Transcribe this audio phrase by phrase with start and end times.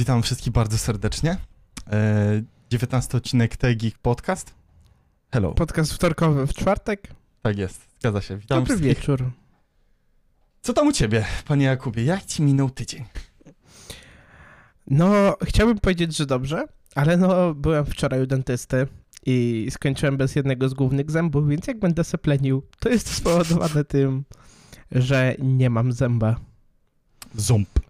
[0.00, 1.36] Witam wszystkich bardzo serdecznie.
[1.92, 4.54] E, 19 odcinek Tegik Podcast.
[5.32, 5.52] Hello.
[5.52, 7.14] Podcast wtorkowy w czwartek.
[7.42, 8.36] Tak jest, zgadza się.
[8.36, 8.98] Witam Dobry wszystkich.
[8.98, 9.30] wieczór.
[10.62, 12.04] Co tam u ciebie, panie Jakubie?
[12.04, 13.04] Jak ci minął tydzień?
[14.86, 18.86] No, chciałbym powiedzieć, że dobrze, ale no, byłem wczoraj u dentysty
[19.26, 23.84] i skończyłem bez jednego z głównych zębów, więc jak będę se plenił, to jest spowodowane
[23.84, 24.24] tym,
[24.92, 26.40] że nie mam zęba.
[27.34, 27.89] Ząb.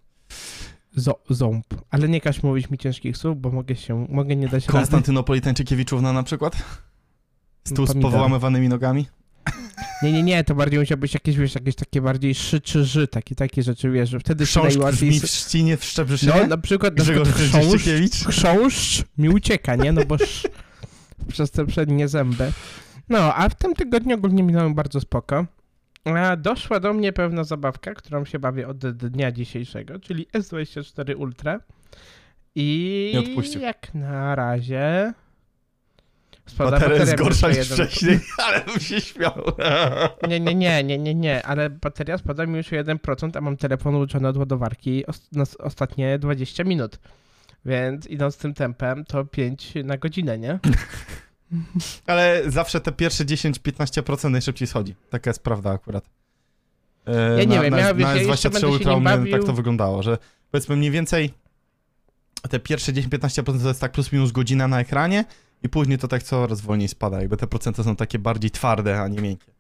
[1.31, 1.67] Ząb.
[1.91, 4.67] Ale nie każ mówić mi ciężkich słów, bo mogę się, mogę nie dać.
[4.67, 6.57] Konstantynopolitańczykiewiczówna na przykład?
[7.65, 9.07] Stół z powyłamywanymi nogami?
[10.03, 13.09] Nie, nie, nie, to bardziej musiał być jakieś, wiesz, jakieś takie bardziej szy czy ży,
[13.09, 15.11] takie, takie rzeczy, wiesz, że wtedy się Chrząszcz najłatwiej...
[15.11, 16.33] brzmi w trzcinie, w Szczebrzeszynie?
[16.41, 19.93] No, na przykład, na przykład chrząszcz, chrząszcz mi ucieka, nie?
[19.93, 20.53] No bo sz,
[21.29, 22.53] przez te przednie zęby.
[23.09, 25.47] No, a w tym tygodniu ogólnie minąłem bardzo spoko.
[26.39, 31.61] Doszła do mnie pewna zabawka, którą się bawię od dnia dzisiejszego, czyli S24 Ultra.
[32.55, 33.61] I Nie odpuścił.
[33.61, 35.13] jak na razie...
[36.47, 39.43] Spada Bateria jest bateria gorsza minus niż wcześniej, ale bym się śmiał.
[40.29, 43.57] Nie, nie, nie, nie, nie, nie, ale bateria spada mi już o 1%, a mam
[43.57, 46.99] telefon uczony od ładowarki na ostatnie 20 minut.
[47.65, 50.59] Więc idąc tym tempem, to 5 na godzinę, nie?
[52.07, 54.95] Ale zawsze te pierwsze 10-15% najszybciej schodzi.
[55.11, 56.11] Taka jest prawda akurat.
[57.07, 58.95] E, Ja nie na, wiem, na, ja, wiesz, na jeszcze S23 będę się Ultra u
[58.95, 59.33] nim mnie bawił.
[59.33, 60.19] tak to wyglądało, że
[60.51, 61.35] powiedzmy mniej więcej
[62.51, 65.25] te pierwsze 10-15% to jest tak plus minus godzina na ekranie
[65.63, 69.09] i później to tak coraz wolniej spada, jakby te procenty są takie bardziej twarde, a
[69.09, 69.53] nie miękkie.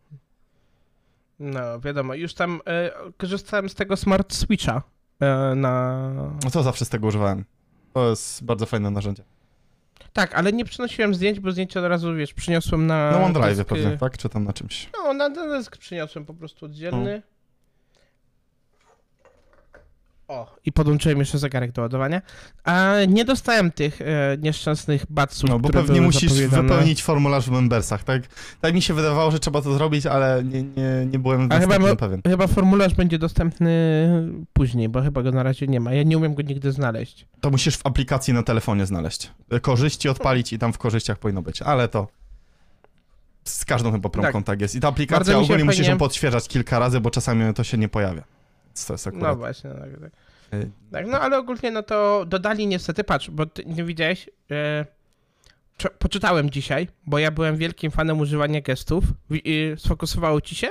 [1.38, 4.82] No, wiadomo, już tam e, korzystałem z tego Smart Switcha
[5.20, 5.98] e, na...
[6.44, 7.44] No to zawsze z tego używałem.
[7.92, 9.22] To jest bardzo fajne narzędzie.
[10.12, 13.10] Tak, ale nie przynosiłem zdjęć, bo zdjęcia od razu, wiesz, przyniosłem na...
[13.10, 14.18] Na OneDrive dysk, pewnie, tak?
[14.18, 14.88] Czy tam na czymś.
[14.98, 17.22] No, na dysk przyniosłem po prostu oddzielny.
[20.30, 22.22] O, i podłączyłem jeszcze zegarek do ładowania.
[22.64, 28.04] A nie dostałem tych e, nieszczęsnych batsów, No bo pewnie musisz wypełnić formularz w Membersach,
[28.04, 28.22] tak?
[28.60, 31.96] Tak mi się wydawało, że trzeba to zrobić, ale nie, nie, nie byłem A chyba,
[31.96, 32.22] pewien.
[32.26, 33.70] chyba formularz będzie dostępny
[34.52, 35.92] później, bo chyba go na razie nie ma.
[35.92, 37.26] Ja nie umiem go nigdy znaleźć.
[37.40, 39.30] To musisz w aplikacji na telefonie znaleźć.
[39.62, 42.08] Korzyści odpalić i tam w korzyściach powinno być, ale to
[43.44, 44.60] z każdą chyba promką tak, Tak.
[44.60, 44.74] jest.
[44.74, 48.22] I ta aplikacja ogólnie musisz ją podświeżać kilka razy, bo czasami to się nie pojawia.
[48.86, 49.38] To jest No akurat...
[49.38, 50.60] właśnie, tak, tak.
[50.60, 51.06] y, tak.
[51.06, 54.86] No ale ogólnie no to dodali niestety, patrz, bo ty nie widziałeś, e,
[55.98, 59.04] poczytałem dzisiaj, bo ja byłem wielkim fanem używania gestów.
[59.30, 60.68] Wi- y, sfokusowało ci się?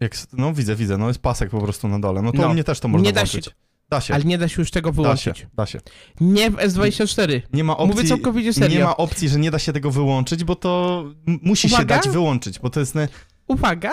[0.00, 2.22] Jak, no widzę, widzę, no jest pasek po prostu na dole.
[2.22, 2.48] No to No.
[2.48, 3.44] u mnie też to można Nie da włączyć.
[3.44, 3.50] się-
[3.90, 5.46] Da się, Ale nie da się już tego da się, wyłączyć.
[5.54, 5.80] da się.
[6.20, 7.40] Nie w S24.
[7.52, 7.96] Nie ma opcji...
[7.96, 8.78] Mówię całkowicie serio.
[8.78, 11.96] Nie ma opcji, że nie da się tego wyłączyć, bo to musi się Uwaga.
[11.96, 12.94] dać wyłączyć, bo to jest...
[12.94, 13.08] Ne...
[13.46, 13.92] Uwaga,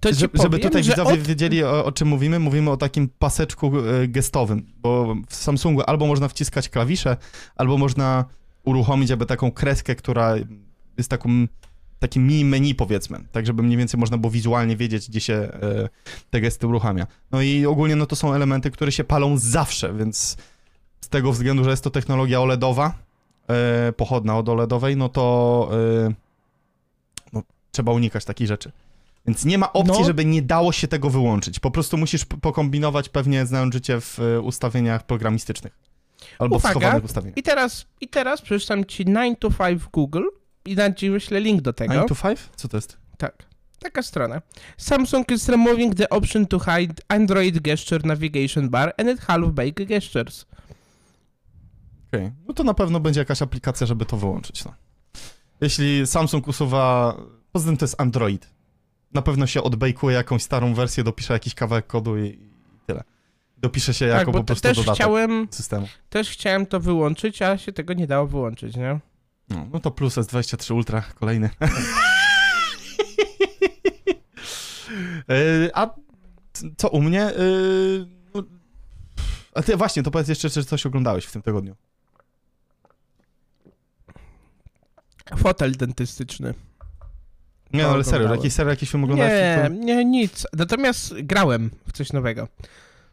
[0.00, 1.20] to Żeby, żeby powiem, tutaj że widzowie od...
[1.20, 6.06] wiedzieli o, o czym mówimy, mówimy o takim paseczku e, gestowym, bo w Samsungu albo
[6.06, 7.16] można wciskać klawisze,
[7.56, 8.24] albo można
[8.64, 10.34] uruchomić jakby taką kreskę, która
[10.98, 11.28] jest taką,
[11.98, 15.88] takim mini menu powiedzmy, tak żeby mniej więcej można było wizualnie wiedzieć, gdzie się e,
[16.30, 17.06] te gesty uruchamia.
[17.32, 20.36] No i ogólnie no to są elementy, które się palą zawsze, więc
[21.00, 22.92] z tego względu, że jest to technologia OLEDowa,
[23.48, 25.70] e, pochodna od OLEDowej, no to
[27.32, 27.42] no,
[27.72, 28.72] trzeba unikać takich rzeczy.
[29.26, 30.04] Więc nie ma opcji, No.
[30.04, 31.60] żeby nie dało się tego wyłączyć.
[31.60, 35.78] Po prostu musisz pokombinować pewnie znając życie w e, ustawieniach programistycznych.
[36.38, 36.68] Albo Uwaga.
[36.68, 37.36] w schowanych ustawieniach.
[37.38, 40.24] I teraz, I teraz przeczytam ci 9 to 5 Google
[40.64, 41.94] i dam ci wyślę link do tego.
[41.94, 42.38] 9 to 5?
[42.56, 42.96] Co to jest?
[43.18, 43.46] Tak.
[43.78, 44.42] Taka strona.
[44.76, 50.46] Samsung is removing the option to hide Android gesture navigation bar and it half-baked gestures.
[52.08, 52.32] Okej.
[52.48, 54.64] No to na pewno będzie jakaś aplikacja, żeby to wyłączyć.
[54.64, 54.74] No.
[55.60, 57.16] Jeśli Samsung usuwa...
[57.52, 58.55] Poza tym to jest Android.
[59.12, 62.50] Na pewno się odbejkuje jakąś starą wersję, dopisze jakiś kawałek kodu i, i
[62.86, 63.04] tyle.
[63.58, 65.88] Dopisze się tak, jako po prostu też dodatek chciałem, systemu.
[66.10, 69.00] też chciałem to wyłączyć, a się tego nie dało wyłączyć, nie?
[69.48, 71.50] No, no to plus S23 Ultra, kolejny.
[75.28, 75.94] E, A
[76.76, 77.22] co u mnie?
[77.22, 77.32] E,
[78.34, 78.42] no,
[79.54, 81.76] A ty właśnie, to powiedz jeszcze, czy coś oglądałeś w tym tygodniu.
[85.36, 86.54] Fotel dentystyczny.
[87.72, 89.32] Nie, no, ale serio, jakiś serial, jakiś film oglądałeś?
[89.32, 90.46] Nie, To- nie, nic.
[90.52, 92.48] Natomiast grałem w coś nowego.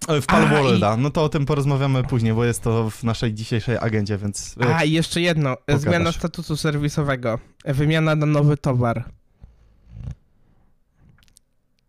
[0.07, 0.97] E, W Palm A, Worlda.
[0.97, 4.55] No to o tym porozmawiamy później, bo jest to w naszej dzisiejszej agendzie, więc...
[4.75, 5.55] A, i jeszcze jedno.
[5.57, 5.81] Pogadasz.
[5.81, 7.39] Zmiana statusu serwisowego.
[7.65, 9.03] Wymiana na nowy towar.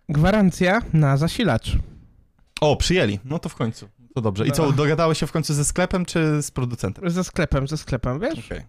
[0.09, 1.73] Gwarancja na zasilacz.
[2.61, 3.19] O, przyjęli.
[3.25, 3.89] No to w końcu.
[4.15, 4.47] To dobrze.
[4.47, 7.11] I co, dogadałeś się w końcu ze sklepem, czy z producentem?
[7.11, 8.39] Ze sklepem, ze sklepem, wiesz?
[8.47, 8.61] Okej.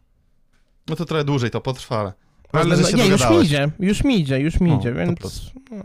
[0.87, 2.13] No to trochę dłużej to potrwa, ale...
[2.59, 5.19] Ale no, nie, już mi idzie, już mi idzie, już mi O, idzie, to więc...
[5.71, 5.77] no.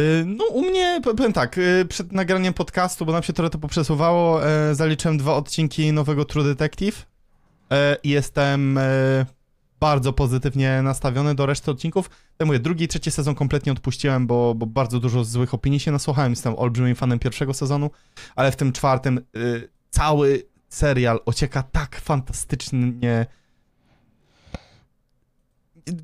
[0.00, 3.58] Y, No u mnie, powiem tak, y, przed nagraniem podcastu, bo nam się trochę to
[3.58, 7.06] poprzesuwało, e, zaliczyłem dwa odcinki nowego True Detective
[8.02, 8.78] i jestem
[9.80, 12.10] bardzo pozytywnie nastawiony do reszty odcinków.
[12.36, 15.92] Tak mówię, drugi i trzeci sezon kompletnie odpuściłem, bo, bo bardzo dużo złych opinii się
[15.92, 17.90] nasłuchałem, jestem olbrzymim fanem pierwszego sezonu,
[18.36, 23.26] ale w tym czwartym y, cały serial ocieka tak fantastycznie.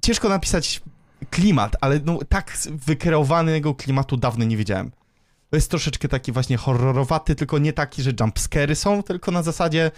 [0.02, 0.82] Ciężko napisać
[1.30, 4.90] klimat, ale no, tak wykreowanego klimatu dawno nie widziałem.
[5.50, 9.90] To jest troszeczkę taki właśnie horrorowaty, tylko nie taki, że jumpscary są, tylko na zasadzie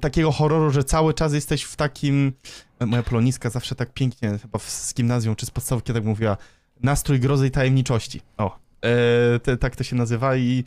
[0.00, 2.32] takiego horroru, że cały czas jesteś w takim...
[2.80, 6.36] Moja poloniska zawsze tak pięknie, chyba z gimnazjum czy z podstawki tak mówiła,
[6.82, 8.20] nastrój grozy i tajemniczości.
[8.36, 10.64] O, e, te, tak to się nazywa i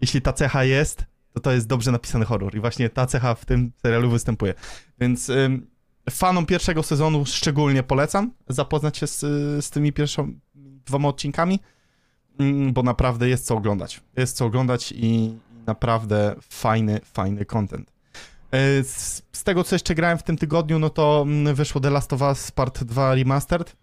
[0.00, 1.04] jeśli ta cecha jest,
[1.34, 4.54] to to jest dobrze napisany horror i właśnie ta cecha w tym serialu występuje.
[5.00, 5.30] Więc
[6.10, 9.20] fanom pierwszego sezonu szczególnie polecam zapoznać się z,
[9.64, 10.40] z tymi pierwszymi
[10.86, 11.60] dwoma odcinkami,
[12.38, 14.00] mm, bo naprawdę jest co oglądać.
[14.16, 15.34] Jest co oglądać i,
[15.66, 17.92] naprawdę fajny, fajny content.
[18.50, 21.90] E, Z, z tego, co jeszcze grałem w tym tygodniu, no to mm, wyszło The
[21.90, 23.76] Last of Us Part 2 Remastered.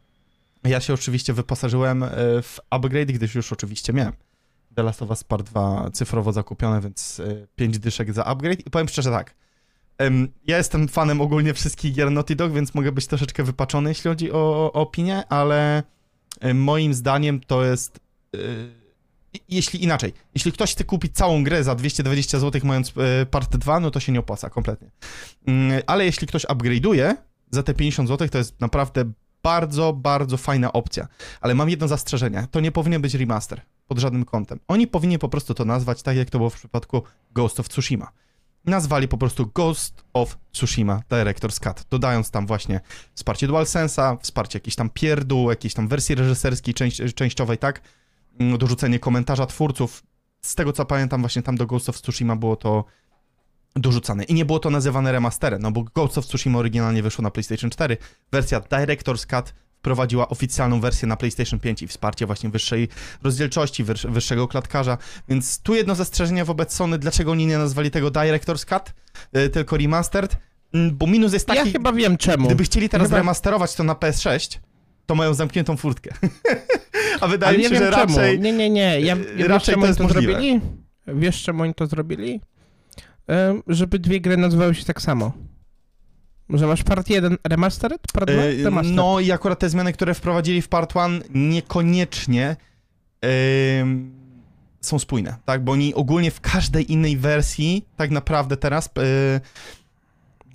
[0.64, 2.10] Ja się oczywiście wyposażyłem e,
[2.42, 4.14] w upgrade, gdyż już oczywiście miałem
[4.76, 7.22] The Last of Us Part 2 cyfrowo zakupione, więc
[7.56, 8.60] 5 dyszek za upgrade.
[8.68, 9.36] I powiem szczerze tak,
[10.48, 14.32] ja jestem fanem ogólnie wszystkich gier Naughty Dog, więc mogę być troszeczkę wypaczony, jeśli chodzi
[14.32, 15.84] o, o opinię, ale
[16.54, 18.00] moim zdaniem to jest...
[18.36, 18.38] e,
[19.50, 23.80] jeśli inaczej, jeśli ktoś chce kupić całą grę za 220 zł mając e, part 2,
[23.80, 24.92] no to się nie opłaca kompletnie.
[25.48, 27.16] Mm, Ale jeśli ktoś upgrade'uje
[27.52, 29.12] za te 50 zł, to jest naprawdę
[29.44, 31.08] bardzo, bardzo fajna opcja.
[31.42, 34.60] Ale mam jedno zastrzeżenie, to nie powinien być remaster pod żadnym kątem.
[34.68, 38.12] Oni powinni po prostu to nazwać tak, jak to było w przypadku Ghost of Tsushima.
[38.68, 42.80] Nazwali po prostu Ghost of Tsushima Director's Cut, dodając tam właśnie
[43.14, 47.82] wsparcie DualSense'a, wsparcie jakiejś tam pierdół, jakiejś tam wersji reżyserskiej część, częściowej, tak?
[48.40, 50.04] Mm, Dorzucenie komentarza twórców.
[50.42, 52.86] Z tego co pamiętam, właśnie tam do Ghost of Tsushima było to
[53.76, 54.24] dorzucane.
[54.24, 57.70] I nie było to nazywane remasterem, no bo Ghost of Tsushima oryginalnie wyszło na PlayStation
[57.70, 57.98] 4.
[58.32, 59.54] Wersja Director's Cut
[59.88, 62.88] wprowadziła oficjalną wersję na PlayStation 5 i wsparcie właśnie wyższej
[63.24, 64.98] rozdzielczości, wyż- wyższego klatkarza.
[65.30, 68.94] Więc tu jedno zastrzeżenie wobec Sony, dlaczego oni nie nazwali tego Director's Cut,
[69.38, 70.38] y, tylko Remastered,
[70.74, 72.46] Mm, bo minus jest taki, ja chyba wiem czemu.
[72.46, 74.60] gdyby chcieli teraz Chyba- remasterować to na PS6,
[75.06, 76.10] to mają zamkniętą furtkę.
[77.22, 78.18] A wydaje Ale mi nie się, wiem że czemu.
[78.18, 78.40] raczej...
[78.40, 79.00] Nie, nie, nie.
[79.02, 80.34] Ja, e, wiesz, raczej czemu to jest to możliwe.
[80.34, 80.62] zrobili?
[81.08, 82.42] Wiesz, czemu oni to zrobili?
[83.68, 85.32] Żeby dwie gry nazywały się tak samo.
[86.50, 88.96] Że masz part 1 remastered, part 2 E, remastered.
[88.96, 92.56] No i akurat te zmiany, które wprowadzili w Part 1 niekoniecznie
[94.82, 95.64] są spójne, tak?
[95.64, 99.42] Bo oni ogólnie w każdej innej wersji tak naprawdę teraz e,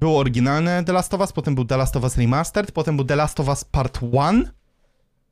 [0.01, 3.05] było oryginalne The Last of Us, potem był The Last of Us Remastered, potem był
[3.05, 4.51] The Last of Us Part 1,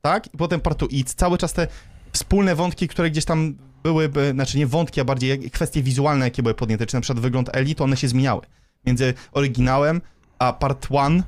[0.01, 0.33] tak?
[0.33, 1.67] I potem Part 2 i całe czas te
[2.11, 6.43] wspólne wątki, które gdzieś tam były, by- znaczy nie wątki, a bardziej kwestie wizualne, jakie
[6.43, 8.41] były podjęte, czy na przykład wygląd Eli, to one się zmieniały.
[8.85, 10.01] Między oryginałem
[10.41, 11.23] a Part 1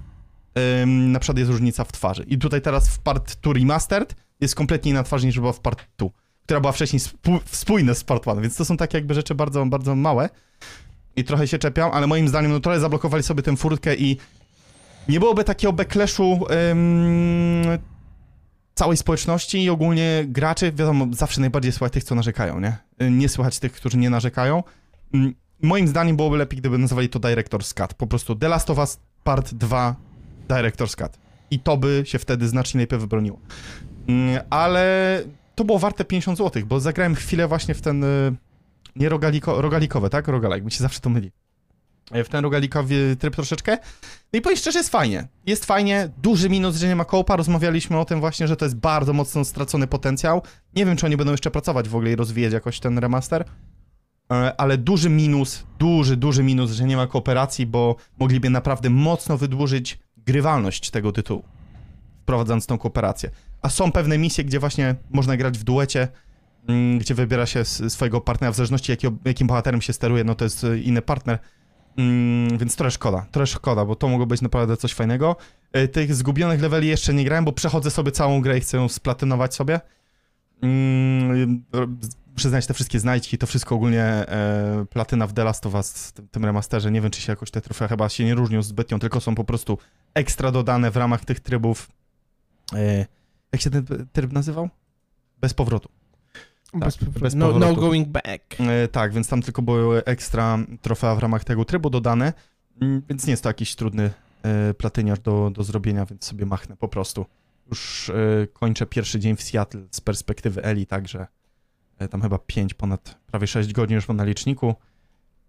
[0.81, 2.23] ym, na przykład jest różnica w twarzy.
[2.27, 5.83] I tutaj teraz w Part 2 Remastered jest kompletnie inna twarz niż była w Part
[5.97, 6.09] 2,
[6.43, 9.65] która była wcześniej spó- spójna z Part 1, więc to są takie jakby rzeczy bardzo,
[9.65, 10.29] bardzo małe
[11.15, 14.17] i trochę się czepiam, ale moim zdaniem no trochę zablokowali sobie tę furtkę i
[15.09, 16.45] nie byłoby takiego backlashu
[18.75, 22.77] całej społeczności i ogólnie graczy, wiadomo, zawsze najbardziej słychać tych, co narzekają, nie?
[23.11, 24.63] Nie słychać tych, którzy nie narzekają.
[25.63, 27.93] Moim zdaniem byłoby lepiej, gdyby nazwali to Director's Cut.
[27.93, 29.95] Po prostu The Last of Us Part 2
[30.47, 31.11] Director's Cut.
[31.51, 33.39] I to by się wtedy znacznie lepiej wybroniło.
[34.07, 35.21] Mm, Ale
[35.55, 38.03] to było warte 50 zł, bo zagrałem chwilę właśnie w ten...
[38.03, 38.35] y,
[38.95, 40.27] Nie rogaliko, rogalikowe, tak?
[40.27, 41.31] Rogalike, mi się zawsze to myli.
[42.11, 43.77] E, W ten rogalikowy tryb troszeczkę.
[44.33, 45.27] No i powiem szczerze, jest fajnie.
[45.45, 47.35] Jest fajnie, duży minus, że nie ma kołpa.
[47.35, 50.41] Rozmawialiśmy o tym właśnie, że to jest bardzo mocno stracony potencjał.
[50.75, 53.45] Nie wiem, czy oni będą jeszcze pracować w ogóle i rozwijać jakoś ten remaster.
[54.31, 59.37] E, Ale duży minus, duży, duży minus, że nie ma kooperacji, bo mogliby naprawdę mocno
[59.37, 61.43] wydłużyć grywalność tego tytułu,
[62.21, 63.29] wprowadzając tą kooperację.
[63.61, 66.07] A są pewne misje, gdzie właśnie można grać w duecie,
[66.67, 70.63] mm, gdzie wybiera się swojego partnera, w zależności jakim bohaterem się steruje, no to jest
[70.63, 71.39] e, inny partner.
[71.97, 75.35] Mm, więc trochę szkoda, trochę szkoda, bo to mogło być naprawdę coś fajnego.
[75.71, 78.89] E, Tych zgubionych leveli jeszcze nie grałem, bo przechodzę sobie całą grę i chcę ją
[78.89, 79.79] splatynować sobie.
[82.35, 86.45] Przyznać te wszystkie znajdźki, to wszystko ogólnie e, platyna w The Last of Us, tym,
[86.45, 89.35] remasterze, nie wiem czy się jakoś te trofea chyba się nie różnią zbytnio, tylko są
[89.35, 89.77] po prostu
[90.13, 91.89] ekstra dodane w ramach tych trybów.
[92.73, 93.05] E,
[93.51, 94.69] jak się ten tryb nazywał?
[95.41, 95.89] Bez powrotu.
[96.73, 98.59] bez, tak, bez no, no going back.
[98.59, 102.33] E, tak, więc tam tylko były ekstra trofea w ramach tego trybu dodane,
[102.81, 104.11] mm, więc nie jest to jakiś trudny
[104.43, 107.25] e, platyniarz do, do zrobienia, więc sobie machnę po prostu.
[107.69, 111.27] już e, kończę pierwszy dzień w Seattle z perspektywy Eli, także
[112.09, 114.75] tam chyba 5, ponad prawie 6 godzin już mam na liczniku.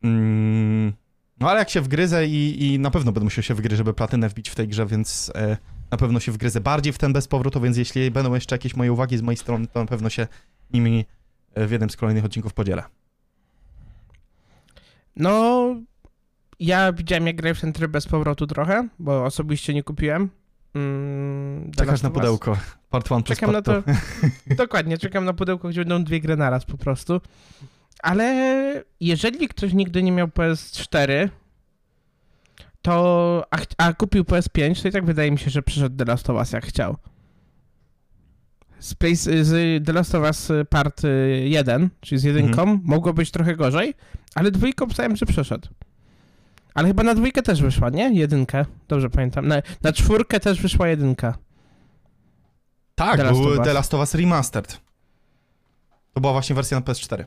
[0.02, 0.92] Mm,
[1.40, 4.28] no ale jak się wgryzę i, i na pewno będę musiał się wgryźć, żeby platynę
[4.28, 5.56] wbić w tej grze, więc e,
[5.90, 8.92] na pewno się wgryzę bardziej w ten bez powrotu, więc jeśli będą jeszcze jakieś moje
[8.92, 10.26] uwagi z mojej strony, to na pewno się
[10.72, 11.04] nimi
[11.54, 12.82] e, w jednym z kolejnych odcinków podzielę.
[15.16, 15.66] No,
[16.60, 20.30] ja widziałem jak grałem w ten tryb bez powrotu trochę, bo osobiście nie kupiłem.
[20.75, 22.57] Mm, Czekasz na pudełko.
[22.90, 23.93] Part 1 plus Czekam na part to.
[24.47, 24.57] 2.
[24.64, 27.21] Dokładnie, czekam na pudełko, gdzie będą dwie gry naraz po prostu.
[28.02, 31.28] Ale jeżeli ktoś nigdy nie miał PS4,
[32.83, 36.31] to a, a kupił PS5, to i tak wydaje mi się, że przyszedł The Last
[36.31, 36.97] of Us jak chciał.
[38.78, 41.02] Z, Place, z The Last of Us Part
[41.45, 42.81] 1, czyli z jedynką, Mhm.
[42.85, 43.95] mogło być trochę gorzej,
[44.35, 45.69] ale dwójką pisałem, że przeszedł.
[46.75, 48.14] Ale chyba na dwójkę też wyszła, nie?
[48.14, 49.49] Jedynkę, dobrze pamiętam.
[49.49, 51.38] Na, na czwórkę też wyszła jedynka.
[52.95, 53.62] Tak, The był.
[53.64, 54.81] The Last of Us Remastered.
[56.12, 57.25] To była właśnie wersja na PS4.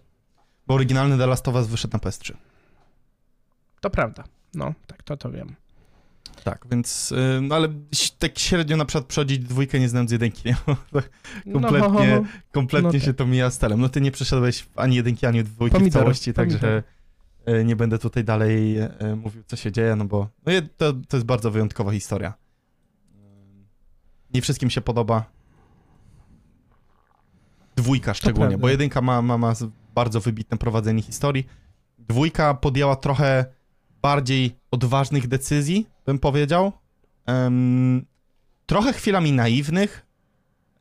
[0.68, 2.34] Bo oryginalny The Last of Us wyszedł na PS3.
[3.82, 4.24] To prawda.
[4.54, 5.56] No, tak, to to wiem.
[6.44, 7.68] Tak, więc, no ale
[8.20, 10.56] tak średnio na przykład przechodzić dwójkę nie znając jedynki, nie?
[11.54, 13.16] Kompletnie- No, Kompletnie No się tak.
[13.16, 13.82] to mija stylem.
[13.82, 16.84] No ty nie przeszedłeś ani jedynki, ani dwójki w całości, także
[17.66, 21.26] nie będę tutaj dalej y, mówił, co się dzieje, no bo no, to, to jest
[21.26, 22.30] bardzo wyjątkowa historia.
[22.30, 22.34] Y,
[24.34, 25.26] Nie wszystkim się podoba.
[27.76, 29.54] Dwójka szczególnie, bo jedynka ma, ma, ma
[29.96, 31.48] bardzo wybitne prowadzenie historii.
[32.00, 33.46] Dwójka podjęła trochę
[34.02, 36.72] bardziej odważnych decyzji, bym powiedział.
[37.26, 38.06] Em,
[38.66, 40.06] trochę chwilami naiwnych.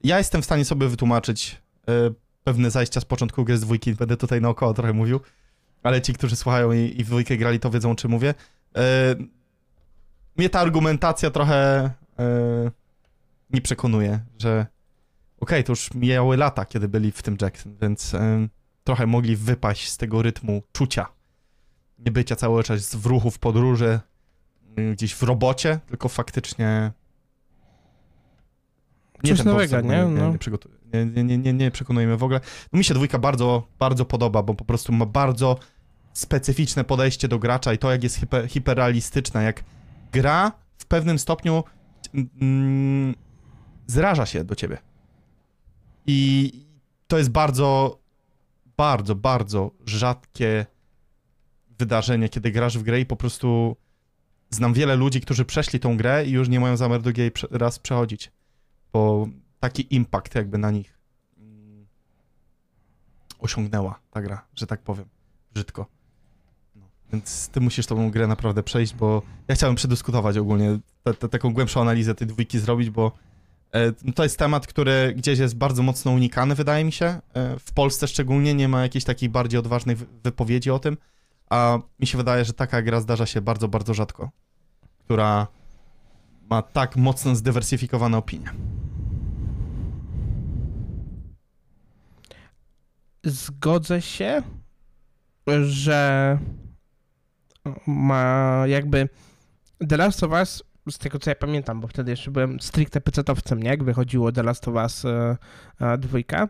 [0.05, 1.93] Ja jestem w stanie sobie wytłumaczyć e,
[2.45, 5.21] pewne zajścia z początku gry z dwójki, będę tutaj naokoło trochę mówił,
[5.87, 8.35] ale ci, którzy słuchają i, i w dwójkę grali, to wiedzą, o czym mówię.
[8.77, 9.15] E,
[10.37, 12.71] mnie ta argumentacja trochę e,
[13.51, 14.67] nie przekonuje, że
[15.41, 18.49] okej, to już mijały lata, kiedy byli w tym Jackson, więc em,
[18.85, 21.07] trochę mogli wypaść z tego rytmu czucia.
[21.99, 24.01] Nie bycia cały czas w ruchu, w podróży,
[24.79, 26.93] y, gdzieś w robocie, tylko faktycznie...
[29.27, 29.89] Coś ten nowego, nie?
[29.89, 30.33] Nie, No.
[30.95, 32.41] nie, nie, nie, nie, nie, nie przekonujemy w ogóle.
[32.73, 35.59] No mi się dwójka bardzo, bardzo podoba, bo po prostu ma bardzo
[36.17, 39.65] specyficzne podejście do gracza i to, jak jest hiper, hiperrealistyczna, jak
[40.13, 41.65] gra w pewnym stopniu
[42.15, 43.15] mm,
[43.87, 44.79] zraża się do ciebie.
[46.07, 46.53] I
[47.07, 47.99] to jest bardzo,
[48.77, 50.67] bardzo, bardzo rzadkie
[51.79, 53.77] wydarzenie, kiedy grasz w grę i po prostu
[54.51, 58.33] znam wiele ludzi, którzy przeszli tą grę i już nie mają zamiaru drugiej raz przechodzić,
[58.93, 59.29] bo
[59.61, 60.99] taki impact jakby na nich
[61.39, 61.87] mm,
[63.39, 65.09] osiągnęła ta gra, że tak powiem,
[65.55, 65.96] brzydko.
[67.07, 71.29] No, więc ty musisz tą grę naprawdę przejść, bo ja chciałem przedyskutować ogólnie, te, te,
[71.29, 73.13] taką głębszą analizę tej dwójki zrobić, bo
[73.73, 77.07] e, to jest temat, który gdzieś jest bardzo mocno unikany, wydaje mi się.
[77.07, 80.97] E, W Polsce szczególnie nie ma jakichś takich bardziej odważnych wy- wypowiedzi o tym,
[81.51, 84.31] a mi się wydaje, że taka gra zdarza się bardzo, bardzo rzadko,
[84.99, 85.47] która
[86.51, 88.51] ma tak mocno zdywersyfikowane opinie.
[93.25, 94.43] Zgodzę się,
[95.63, 96.39] że
[97.87, 99.09] ma jakby
[99.89, 103.63] The Last of Us, z tego co ja pamiętam, bo wtedy jeszcze byłem stricte pecetowcem,
[103.63, 103.69] nie?
[103.69, 105.37] Jak wychodziło The Last of Us e,
[105.81, 106.49] e, dwójka,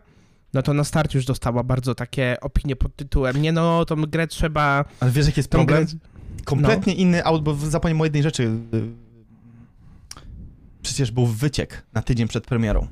[0.53, 4.27] no to na start już dostała bardzo takie opinie pod tytułem nie no, tą grę
[4.27, 4.85] trzeba...
[4.99, 5.85] Ale wiesz, jaki jest problem?
[5.85, 5.95] grę,
[6.45, 8.51] Kompletnie inny aut, bo zapomniałem o jednej rzeczy.
[10.81, 12.87] Przecież był wyciek na tydzień przed premierą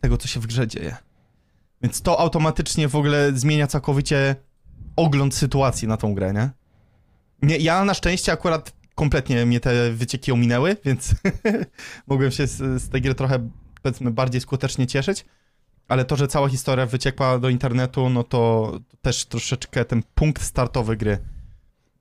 [0.00, 0.96] tego, co się w grze dzieje.
[1.82, 4.36] Więc to automatycznie w ogóle zmienia całkowicie
[4.96, 6.50] ogląd sytuacji na tą grę, nie?
[7.42, 11.14] Nie ja na szczęście akurat kompletnie mnie te wycieki ominęły, więc
[12.06, 13.48] mogłem się z, z tej gry trochę,
[13.82, 15.24] powiedzmy, bardziej skutecznie cieszyć.
[15.88, 18.72] Ale to, że cała historia wyciekła do internetu, no to,
[19.02, 21.18] też troszeczkę ten punkt startowy gry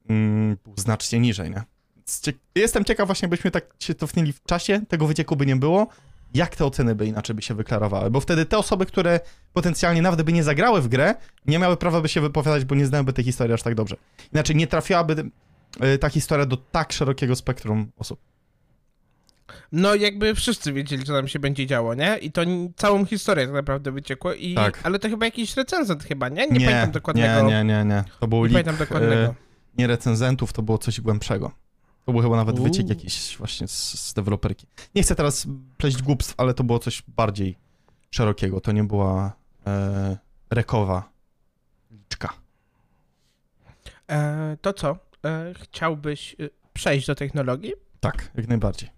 [0.10, 1.63] mm, był znacznie niżej, nie?
[2.55, 5.88] Jestem ciekaw właśnie, byśmy tak się cofnęli w czasie, tego wycieku by nie było,
[6.33, 9.19] jak te oceny by inaczej by się wyklarowały, bo wtedy te osoby, które
[9.53, 12.85] potencjalnie nawet by nie zagrały w grę, nie miały prawa by się wypowiadać, bo nie
[12.85, 13.95] znałyby tej historii aż tak dobrze.
[14.33, 15.29] Inaczej nie trafiłaby
[15.83, 18.19] y, ta historia do tak szerokiego spektrum osób.
[19.71, 22.17] No jakby wszyscy wiedzieli, co tam się będzie działo, nie?
[22.17, 22.41] I to
[22.75, 24.55] całą historię tak naprawdę wyciekło i...
[24.55, 24.79] Tak.
[24.83, 26.47] Ale to chyba jakiś recenzent chyba, nie?
[26.47, 27.41] Nie, pamiętam dokładnego.
[27.43, 28.03] Nie, nie, nie, nie.
[28.19, 29.21] To był nie leak, pamiętam dokładnego.
[29.21, 29.33] y,
[29.77, 31.51] nie recenzentów, to było coś głębszego.
[32.05, 32.63] To był chyba nawet Uuu.
[32.63, 34.67] wyciek jakiś właśnie z, z deweloperki.
[34.96, 37.58] Nie chcę teraz pleść głupstw, ale to było coś bardziej
[38.12, 38.62] szerokiego.
[38.62, 39.34] To nie była
[39.67, 40.17] e,
[40.50, 41.12] rekowa
[41.91, 42.34] liczka.
[44.10, 44.98] E, to co?
[45.25, 47.74] E, chciałbyś e, przejść do technologii?
[48.00, 48.89] Tak, jak najbardziej.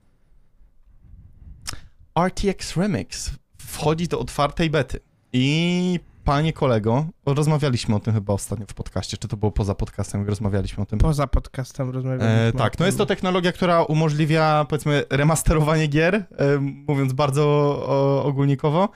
[2.20, 5.00] RTX Remix wchodzi do otwartej bety.
[5.34, 10.28] I panie kolego, rozmawialiśmy o tym chyba ostatnio w podcaście, czy to było poza podcastem,
[10.28, 11.00] rozmawialiśmy o tym.
[11.00, 12.30] Poza podcastem rozmawialiśmy.
[12.30, 16.26] E, tak, no jest to technologia, która umożliwia, powiedzmy, remasterowanie gier, e,
[16.60, 17.44] mówiąc bardzo
[17.88, 18.90] o, ogólnikowo,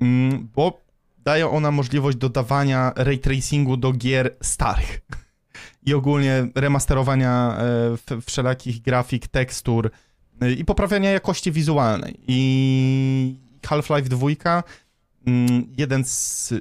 [0.00, 0.80] mm, bo
[1.18, 5.00] daje ona możliwość dodawania ray tracingu do gier starych
[5.86, 7.58] i ogólnie remasterowania
[8.10, 9.90] e, wszelakich grafik, tekstur
[10.40, 12.20] e, i poprawiania jakości wizualnej.
[12.28, 13.36] I
[13.66, 14.62] Half-Life 2, mm,
[15.78, 16.54] jeden z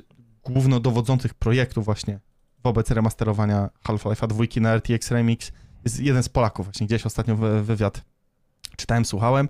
[0.44, 2.20] głównodowodzących projektów właśnie
[2.63, 5.51] wobec remasterowania Half-Life'a 2 na RTX Remix,
[5.84, 8.01] jest jeden z Polaków właśnie, gdzieś ostatnio wy- wywiad
[8.77, 9.50] czytałem, słuchałem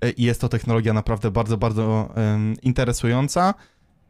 [0.00, 3.54] e, i jest to technologia naprawdę bardzo, bardzo em, interesująca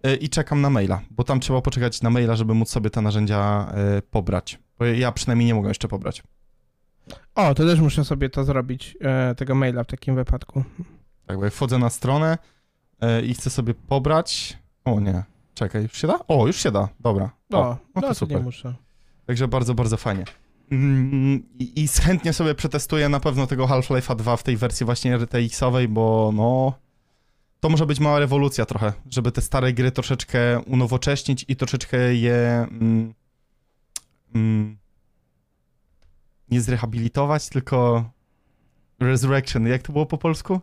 [0.02, 3.00] e, i czekam na maila, bo tam trzeba poczekać na maila, żeby móc sobie te
[3.02, 4.59] narzędzia e, pobrać.
[4.78, 6.23] Bo ja przynajmniej nie mogę jeszcze pobrać.
[7.35, 10.64] O, to też muszę sobie to zrobić, e, tego maila w takim wypadku.
[11.26, 12.38] Tak, bo jak wchodzę na stronę
[13.26, 14.59] i chcę sobie pobrać...
[14.85, 16.19] O nie, czekaj, już się da?
[16.28, 17.25] O, już się da, dobra.
[17.25, 18.42] O, no no to to super.
[18.42, 18.75] muszę.
[19.26, 20.25] Także bardzo, bardzo fajnie.
[20.71, 25.19] Mm, I, I chętnie sobie przetestuję na pewno tego Half-Life'a 2 w tej wersji właśnie
[25.19, 26.73] RTX-owej, bo no...
[27.61, 32.66] To może być mała rewolucja trochę, żeby te stare gry troszeczkę unowocześnić i troszeczkę je...
[32.71, 33.14] Mm,
[34.35, 34.78] mm,
[36.50, 38.04] nie zrehabilitować, tylko...
[39.00, 40.61] Resurrection, jak to było po polsku?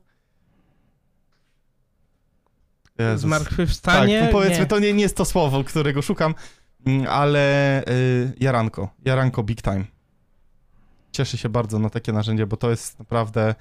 [3.00, 3.22] Jezus.
[3.22, 4.20] Zmartwychwstanie?
[4.20, 4.66] Tak, to powiedzmy, nie.
[4.66, 6.36] to nie, nie jest to słowo, którego szukam,
[6.86, 9.84] mm, ale y, jaranko, jaranko big time.
[11.12, 13.56] Cieszę się bardzo na takie narzędzie, bo to jest naprawdę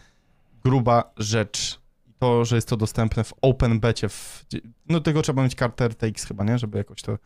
[0.65, 1.81] gruba rzecz.
[2.19, 4.47] To, że jest to dostępne w open becie, w,
[4.89, 6.59] no tego trzeba mieć kartę RTX chyba, nie?
[6.59, 7.19] Żeby jakoś to y,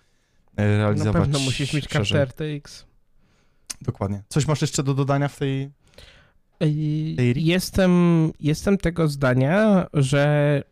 [0.57, 2.19] Na realizować pewno musisz mieć szerzej.
[2.19, 2.87] kartę RTX.
[3.83, 4.23] Dokładnie.
[4.29, 5.71] Coś masz jeszcze do dodania w tej...
[6.61, 7.93] Ej, Tej- Jestem,
[8.41, 10.63] jestem tego zdania, że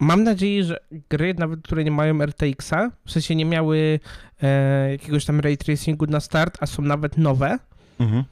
[0.00, 0.76] mam nadzieję, że
[1.10, 4.00] gry, nawet które nie mają RTX-a, w sensie nie miały
[4.42, 7.58] e, jakiegoś tam ray tracingu na start, a są nawet nowe,
[8.00, 8.24] Mhm.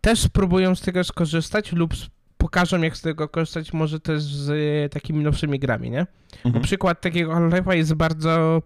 [0.00, 1.94] też spróbują z tego skorzystać lub
[2.38, 6.06] pokażą, jak z tego korzystać, może też z e, takimi nowszymi grami, nie?
[6.44, 6.64] Bo Mhm.
[6.64, 8.62] przykład takiego Half-Life'a jest bardzo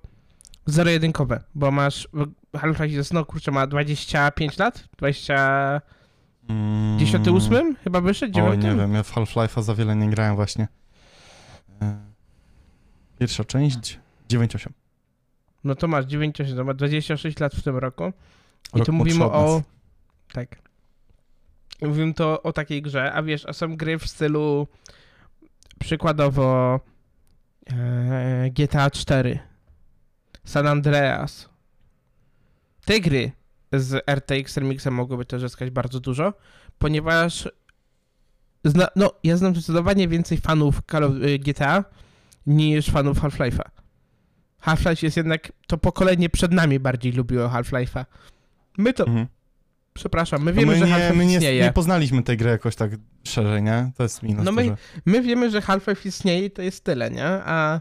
[0.66, 2.08] zero-jedynkowe, bo masz,
[2.56, 5.80] Half-Life jest, no kurczę, ma 25 lat, 20...
[6.48, 6.98] Mm.
[6.98, 8.38] 98 chyba wyszedł?
[8.40, 8.64] O, 9?
[8.64, 10.68] nie wiem, ja w Half-Life'a za wiele nie grałem właśnie.
[13.20, 14.70] Pierwsza część, 9.8.
[15.64, 18.12] No to masz 98, to ma 26 lat w tym roku.
[18.74, 19.62] I Rok tu mówimy o.
[20.32, 20.56] Tak.
[21.82, 24.66] Mówimy to o takiej grze, a wiesz, a są gry w stylu
[25.78, 26.80] przykładowo
[27.66, 29.38] e, GTA 4,
[30.44, 31.48] San Andreas.
[32.84, 33.32] Te gry
[33.72, 36.32] z RTX Remixem mogłyby też zyskać bardzo dużo,
[36.78, 37.48] ponieważ
[38.64, 41.84] zna, no, ja znam zdecydowanie więcej fanów Call of, GTA
[42.50, 43.62] niż fanów Half-Life'a.
[44.62, 48.04] Half-Life jest jednak, to pokolenie przed nami bardziej lubiło Half-Life'a.
[48.78, 49.26] My to, Mhm.
[49.94, 51.62] przepraszam, my No wiemy, my że nie, Half-Life my nie, istnieje.
[51.64, 52.90] nie poznaliśmy tej gry jakoś tak
[53.24, 53.90] szerzej, nie?
[53.96, 54.76] To jest minus No my-.
[55.06, 57.24] My wiemy, że Half-Life istnieje i to jest tyle, nie?
[57.26, 57.80] A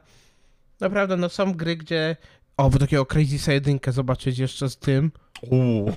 [0.79, 2.15] naprawdę, no są gry, gdzie...
[2.57, 5.11] O, bo takiego Crazysa 1 zobaczyć jeszcze z tym.
[5.41, 5.93] Uuu.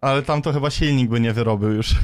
[0.00, 1.94] Ale tam to chyba silnik by nie wyrobił już.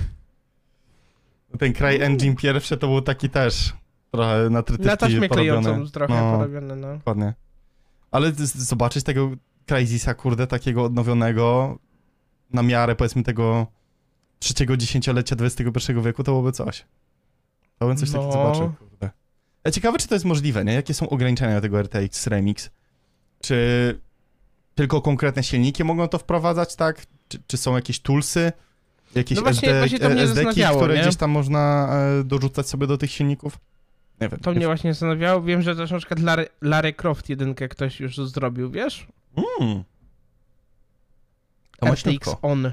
[1.58, 3.72] Ten CryEngine pierwszy to był taki też
[4.16, 5.28] trochę na trytytki Na porobiony.
[5.28, 6.32] klejącą trochę No.
[6.38, 6.96] porobione, no.
[6.96, 7.34] Dokładnie.
[8.10, 9.30] Ale zobaczyć tego
[9.66, 11.78] Crazysa, kurde, takiego odnowionego
[12.52, 13.66] na miarę, powiedzmy, tego
[14.38, 16.84] trzeciego dziesięciolecia XXI wieku, to byłoby coś.
[17.78, 18.32] To bym coś takiego No.
[18.32, 19.10] zobaczył, kurde.
[19.64, 20.72] A ciekawe, czy to jest możliwe, nie?
[20.74, 22.70] Jakie są ograniczenia tego RTX Remix?
[23.40, 24.00] Czy
[24.74, 27.06] tylko konkretne silniki mogą to wprowadzać, tak?
[27.28, 28.52] Czy, czy są jakieś toolsy?
[29.14, 31.02] Jakieś No właśnie- SD, właśnie to mnie SD-ki, zastanawiało, które nie?
[31.02, 31.88] gdzieś tam można
[32.20, 33.58] e, dorzucać sobie do tych silników?
[34.20, 34.40] Nie wiem.
[34.40, 35.42] To mnie właśnie zastanawiało.
[35.42, 39.06] Wiem, że też na przykład Larry, Larry Croft jedynkę ktoś już zrobił, wiesz?
[39.60, 39.84] Mm.
[41.78, 42.36] To RTX.
[42.42, 42.72] On.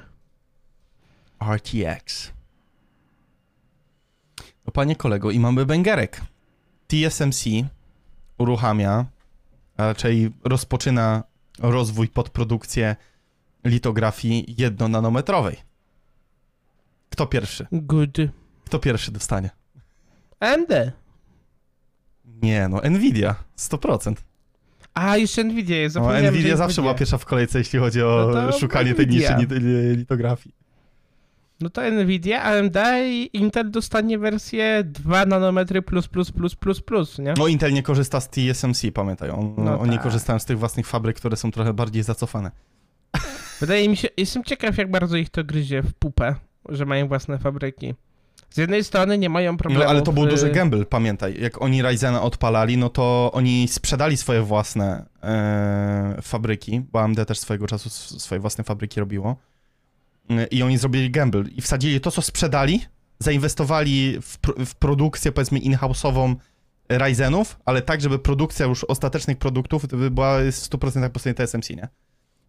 [1.55, 2.31] RTX.
[4.65, 6.21] No panie kolego, i mamy bęgerek.
[6.87, 7.43] TSMC
[8.37, 9.05] uruchamia,
[9.77, 11.23] a raczej rozpoczyna
[11.59, 12.95] rozwój podprodukcję
[13.65, 15.57] litografii jednonanometrowej.
[17.09, 17.67] Kto pierwszy?
[17.71, 18.17] Good.
[18.65, 19.49] Kto pierwszy dostanie?
[20.39, 20.71] AMD.
[22.43, 24.13] Nie, no Nvidia, 100%.
[24.93, 25.95] A, jeszcze Nvidia jest.
[25.95, 29.37] No, Nvidia zawsze była pierwsza w kolejce, jeśli chodzi o No szukanie tej Nvidia.
[29.37, 30.55] niszy li- litografii.
[31.61, 37.19] No to Nvidia, AMD i Intel dostanie wersję 2 nanometry plus plus plus plus plus,
[37.19, 37.33] nie?
[37.37, 39.29] No Intel nie korzysta z TSMC, pamiętaj.
[39.29, 40.03] On, No oni tak.
[40.03, 42.51] korzystają z tych własnych fabryk, które są trochę bardziej zacofane.
[43.59, 46.35] Wydaje mi się, jestem ciekaw jak bardzo ich to gryzie w pupę,
[46.69, 47.93] że mają własne fabryki.
[48.51, 49.83] Z jednej strony nie mają problemu.
[49.83, 51.41] No ale to był duży gamble, pamiętaj.
[51.41, 57.39] Jak oni Ryzena odpalali, no to oni sprzedali swoje własne e, fabryki, bo AMD też
[57.39, 59.35] swojego czasu swoje własne fabryki robiło.
[60.29, 62.85] E, I oni zrobili gamble i wsadzili to, co sprzedali,
[63.19, 66.35] zainwestowali w, w produkcję, powiedzmy, in-house'ową
[66.89, 71.87] Ryzenów, ale tak, żeby produkcja już ostatecznych produktów była w 100% po stronie TSMC, nie?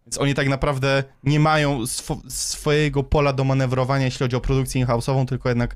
[0.05, 4.81] Więc oni tak naprawdę nie mają swo- swojego pola do manewrowania, jeśli chodzi o produkcję
[4.81, 5.75] in-house'ową, tylko jednak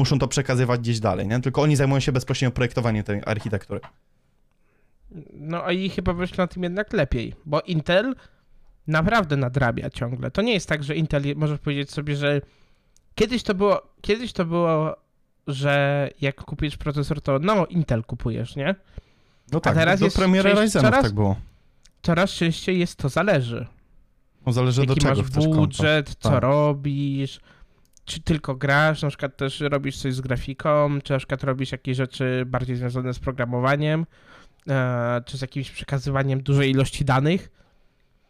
[0.00, 1.40] muszą to przekazywać gdzieś dalej, nie?
[1.40, 3.80] Tylko oni zajmują się bezpośrednio projektowaniem tej architektury.
[5.32, 8.14] No a i chyba wyszło na tym jednak lepiej, bo Intel
[8.86, 10.30] naprawdę nadrabia ciągle.
[10.30, 12.40] To nie jest tak, że Intel, możesz powiedzieć sobie, że
[13.14, 14.96] kiedyś to było, kiedyś to było,
[15.46, 18.74] że jak kupisz procesor, to no Intel kupujesz, nie?
[19.52, 21.36] No tak, teraz do jest premiery Ryzenów tak było.
[22.02, 23.66] Coraz częściej jest to zależy.
[24.46, 26.42] No zależy do Jaki czego masz budżet, co Tak.
[26.42, 27.40] robisz,
[28.10, 31.96] czy tylko grasz, na przykład też robisz coś z grafiką, czy na przykład robisz jakieś
[31.96, 34.06] rzeczy bardziej związane z programowaniem,
[34.68, 37.50] e, czy z jakimś przekazywaniem dużej ilości danych.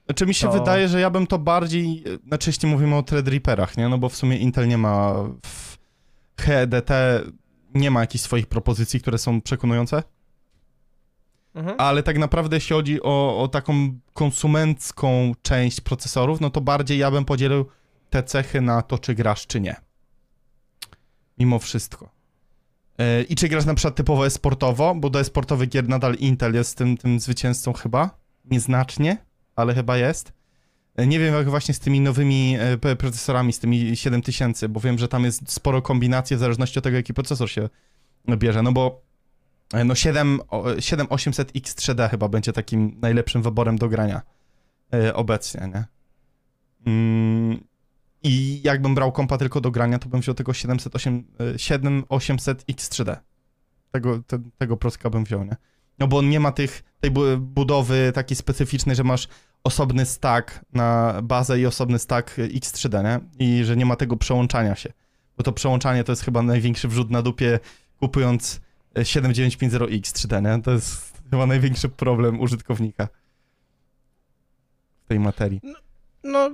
[0.06, 3.76] Znaczy mi się to- wydaje, że ja bym to bardziej, znaczy jeśli mówimy o Threadripperach,
[3.76, 3.88] nie?
[3.88, 5.14] No bo w sumie Intel nie ma
[5.46, 5.78] w
[6.40, 6.90] HEDT
[7.74, 10.02] nie ma jakichś swoich propozycji, które są przekonujące,
[11.54, 11.76] Mhm.
[11.78, 17.10] ale tak naprawdę jeśli chodzi o, o taką konsumencką część procesorów, no to bardziej ja
[17.10, 17.66] bym podzielił
[18.10, 19.76] te cechy na to, czy grasz, czy nie.
[21.38, 22.10] Mimo wszystko.
[22.98, 26.78] E, I czy grasz na przykład typowo esportowo, bo do esportowych gier nadal Intel jest
[26.78, 29.16] tym, tym zwycięzcą chyba, nieznacznie,
[29.56, 30.32] ale chyba jest.
[30.96, 34.98] E, Nie wiem jak właśnie z tymi nowymi e, procesorami, z tymi 7000, bo wiem,
[34.98, 37.68] że tam jest sporo kombinacji w zależności od tego, jaki procesor się
[38.36, 39.02] bierze, no bo
[39.84, 44.22] no 7, o, 7800X3D chyba będzie takim najlepszym wyborem do grania
[45.14, 45.84] obecnie, nie?
[48.22, 53.16] I jakbym brał kompa tylko do grania, to bym wziął tego 708, e, 7800X3D.
[53.92, 55.56] Tego, te, tego proska bym wziął, nie?
[55.98, 59.28] No bo on nie ma tych, tej bu- budowy takiej specyficznej, że masz
[59.64, 63.20] osobny stack na bazę i osobny stack X3D, nie?
[63.46, 64.92] I że nie ma tego przełączania się.
[65.36, 67.58] Bo to przełączanie to jest chyba największy wrzut na dupie
[68.00, 68.60] kupując
[68.94, 70.62] e, 7950X 3D, nie?
[70.62, 73.08] To jest chyba największy problem użytkownika
[75.04, 75.60] w tej materii.
[75.62, 75.74] No,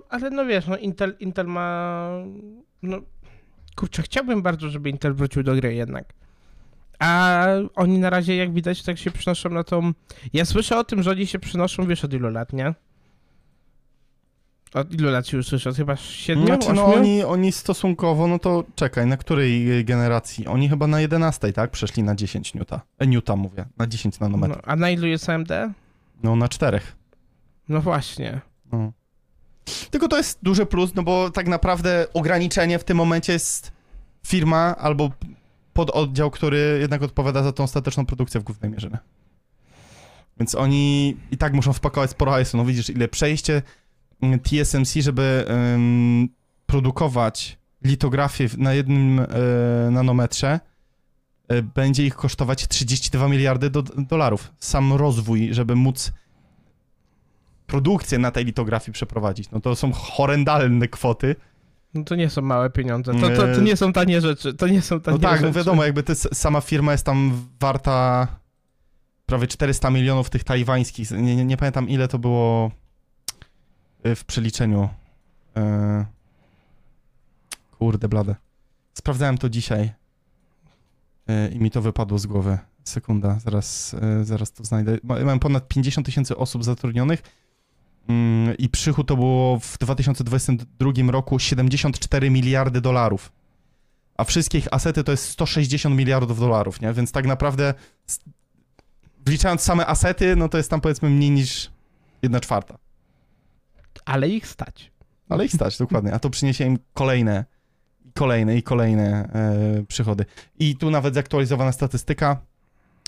[0.08, 2.08] ale no wiesz, no Intel, Intel ma...
[2.82, 2.98] No,
[3.76, 6.12] kurczę, chciałbym bardzo, żeby Intel wrócił do gry jednak.
[6.98, 9.92] A oni na razie, jak widać, tak się przynoszą na tą...
[10.32, 12.74] Ja słyszę o tym, że oni się przynoszą, wiesz, od ilu lat, nie?
[14.74, 15.70] Od ilu lat się już słyszę?
[15.70, 20.46] Od chyba siedmiu, Znaczy, no oni, oni stosunkowo, no to czekaj, na której generacji?
[20.46, 21.70] Oni chyba na 11, tak?
[21.70, 22.80] Przeszli na 10 newta.
[22.98, 24.62] E, newta mówię, na 10 No, nanometrów.
[24.66, 25.48] a na ilu jest AMD?
[26.22, 26.96] No, na czterech.
[27.68, 28.40] No właśnie.
[28.72, 28.92] No.
[29.90, 33.72] Tylko to jest duży plus, no bo tak naprawdę ograniczenie w tym momencie jest
[34.26, 35.10] firma albo
[35.72, 38.98] pododdział, który jednak odpowiada za tą ostateczną produkcję w głównej mierze.
[40.38, 42.56] Więc oni i tak muszą wpakować sporo hajsu.
[42.56, 43.62] No widzisz, ile przejście
[44.22, 46.28] mm, TSMC, żeby ym,
[46.66, 49.26] produkować litografię na jednym e,
[49.90, 50.60] nanometrze,
[51.48, 54.52] e, będzie ich kosztować 32 miliardy do, dolarów.
[54.58, 56.12] Sam rozwój, żeby móc
[57.66, 59.50] produkcję na tej litografii przeprowadzić.
[59.50, 61.36] No to są horrendalne kwoty.
[61.94, 63.14] No to nie są małe pieniądze.
[63.14, 63.76] To, to, to Nie.
[63.76, 64.54] są tanie rzeczy.
[64.54, 65.46] To nie są tanie No tak, rzeczy.
[65.46, 68.26] no wiadomo, jakby s- sama firma jest tam warta
[69.26, 71.10] prawie 400 milionów tych tajwańskich.
[71.10, 72.70] Nie, nie, nie pamiętam ile to było
[74.06, 74.88] y, w przeliczeniu.
[75.56, 76.04] E,
[77.78, 78.34] Kurde blade.
[78.94, 79.92] Sprawdzałem to dzisiaj
[81.28, 82.58] e, i mi to wypadło z głowy.
[82.84, 84.98] Sekunda, zaraz, e, zaraz to znajdę.
[85.02, 87.22] Ma- Mam ponad 50 tysięcy osób zatrudnionych
[88.58, 93.32] i przychód to było w 2022 roku 74 miliardy dolarów.
[94.16, 96.92] A wszystkie ich asety to jest 160 miliardów dolarów, nie?
[96.92, 97.74] Więc tak naprawdę
[99.26, 101.70] wliczając same asety, no to jest tam powiedzmy mniej niż
[102.22, 102.78] 1 czwarta.
[104.04, 104.92] Ale ich stać.
[105.28, 106.14] Ale ich stać, dokładnie.
[106.14, 107.44] A to przyniesie im kolejne,
[108.14, 110.24] kolejne i kolejne e, przychody.
[110.58, 112.40] I tu nawet zaktualizowana statystyka.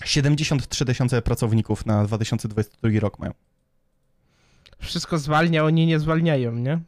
[0.05, 3.33] 73 tysiące pracowników na 2022 rok mają.
[4.79, 6.81] Wszystko zwalnia, oni nie zwalniają, nie?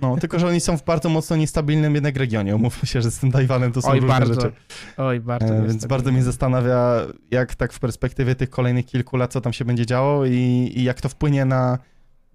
[0.00, 2.56] No, tylko że oni są w bardzo mocno niestabilnym jednak regionie.
[2.56, 4.34] Umówmy się, że z tym Tajwanem to są Oj, różne bardzo.
[4.34, 4.52] rzeczy.
[4.96, 5.54] Oj, bardzo.
[5.54, 9.52] E, więc bardzo mnie zastanawia, jak tak w perspektywie tych kolejnych kilku lat, co tam
[9.52, 11.78] się będzie działo i, i jak to wpłynie na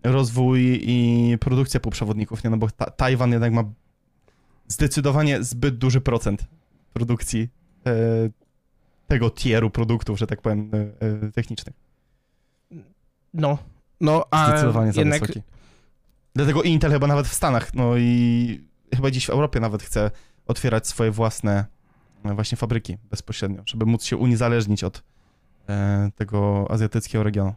[0.04, 2.50] rozwój i produkcję półprzewodników, nie?
[2.50, 3.64] No bo ta, Tajwan jednak ma
[4.68, 6.46] zdecydowanie zbyt duży procent
[6.94, 7.50] produkcji
[7.88, 7.94] e,
[9.08, 11.76] tego tieru produktów, że tak powiem, e, technicznych.
[13.34, 13.58] No,
[14.02, 15.42] no, a Zdecydowanie za jednak wysoki.
[16.36, 18.62] Dlatego Intel chyba nawet w Stanach, no i
[18.96, 20.12] chyba dziś w Europie nawet chce
[20.48, 21.66] otwierać swoje własne
[22.26, 25.04] e, właśnie fabryki bezpośrednio, żeby móc się uniezależnić od
[25.70, 27.54] e, tego azjatyckiego regionu.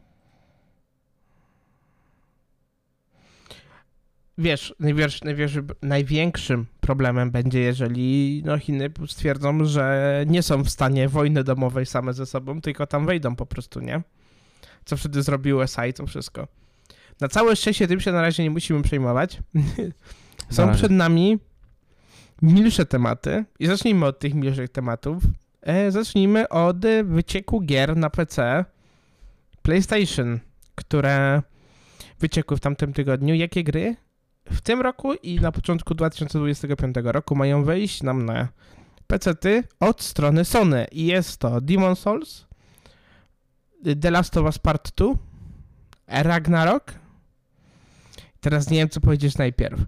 [4.38, 11.08] Wiesz, największy, największy, największym problemem będzie, jeżeli no, Chiny stwierdzą, że nie są w stanie
[11.08, 14.02] wojny domowej same ze sobą, tylko tam wejdą po prostu, nie?
[14.84, 16.48] Co wtedy zrobił USA i to wszystko.
[17.20, 19.38] Na całe szczęście tym się na razie nie musimy przejmować.
[20.50, 21.38] Są przed nami
[22.42, 25.22] milsze tematy i zacznijmy od tych milszych tematów.
[25.62, 28.64] E, zacznijmy od wycieku gier na PC
[29.62, 30.40] PlayStation,
[30.74, 31.42] które
[32.20, 33.34] wyciekły w tamtym tygodniu.
[33.34, 33.96] Jakie gry
[34.50, 38.48] w tym roku i na początku 2025 roku mają wejść nam na
[39.06, 40.86] PC-ty od strony Sony.
[40.92, 42.46] I jest to Demon Souls,
[44.00, 45.14] The Last of Us Part 2,
[46.06, 46.92] Ragnarok.
[48.40, 49.80] Teraz nie wiem, co powiedzieć najpierw.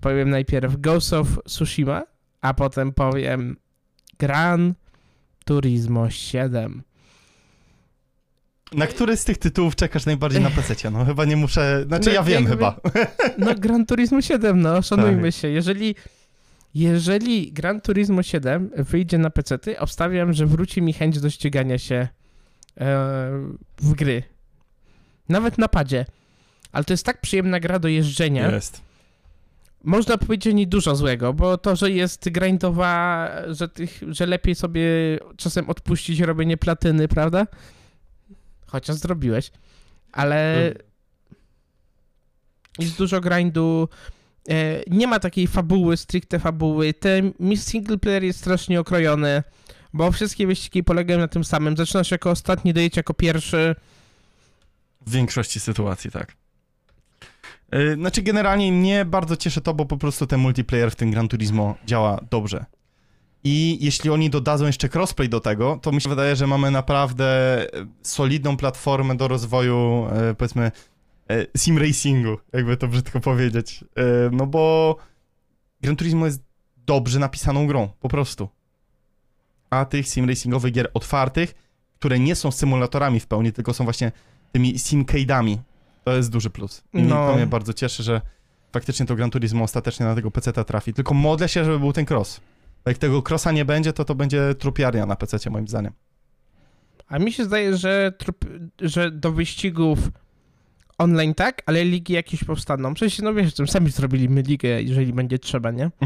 [0.00, 2.02] Powiem najpierw Ghost of Tsushima,
[2.40, 3.56] a potem powiem
[4.18, 4.74] Gran
[5.44, 6.82] Turismo 7.
[8.72, 10.90] Na który z tych tytułów czekasz najbardziej na PC?
[10.90, 12.80] No chyba nie muszę, znaczy No, ja wiem jakby- chyba.
[13.38, 15.40] No, Gran Turismo 7, no, szanujmy Tak.
[15.40, 15.48] się.
[15.48, 15.94] Jeżeli,
[16.74, 22.08] jeżeli Gran Turismo 7 wyjdzie na PC, obstawiam, że wróci mi chęć do ścigania się
[23.78, 24.22] w gry.
[25.28, 26.06] Nawet na padzie.
[26.72, 28.50] Ale to jest tak przyjemna gra do jeżdżenia.
[28.50, 28.80] Jest.
[29.84, 34.54] Można powiedzieć o niej dużo złego, bo to, że jest grindowa, że, tych, że lepiej
[34.54, 34.82] sobie
[35.36, 37.46] czasem odpuścić robienie platyny, prawda?
[38.66, 39.50] Chociaż zrobiłeś.
[40.12, 40.72] Ale
[42.78, 43.88] jest dużo grindu.
[44.48, 46.94] E, nie ma takiej fabuły, stricte fabuły.
[46.94, 49.42] Ten single player jest strasznie okrojony,
[49.96, 51.76] bo wszystkie wyścigi polegają na tym samym.
[51.76, 53.74] Zaczynasz jako ostatni, dojedź jako pierwszy.
[55.06, 56.36] W większości sytuacji, tak.
[57.72, 61.28] Yy, Znaczy, generalnie mnie bardzo cieszy to, bo po prostu ten multiplayer w tym Gran
[61.28, 62.64] Turismo działa dobrze.
[63.44, 67.26] I jeśli oni dodadzą jeszcze crossplay do tego, to mi się wydaje, że mamy naprawdę
[67.74, 70.70] e, solidną platformę do rozwoju, e, powiedzmy,
[71.30, 73.84] e, sim racingu, jakby to brzydko powiedzieć.
[73.96, 74.96] E, No bo
[75.80, 76.42] Gran Turismo jest
[76.76, 78.48] dobrze napisaną grą, po prostu.
[79.70, 81.54] A tych sim racingowych gier otwartych,
[81.98, 84.12] które nie są symulatorami w pełni, tylko są właśnie
[84.52, 85.56] tymi simcade'ami.
[86.04, 86.82] To jest duży plus.
[86.94, 87.14] I No.
[87.30, 88.20] to mnie bardzo cieszy, że
[88.72, 90.92] faktycznie to Gran Turismo ostatecznie na tego PC trafi.
[90.92, 92.40] Tylko modlę się, żeby był ten cross.
[92.86, 95.92] Jak tego crossa nie będzie, to to będzie trupiarnia na PC moim zdaniem.
[97.08, 98.44] A mi się zdaje, że, trup,
[98.80, 99.98] że do wyścigów
[100.98, 102.94] online tak, ale ligi jakieś powstaną.
[102.94, 105.90] Przecież, no wiesz, sami zrobiliśmy ligę, jeżeli będzie trzeba, nie?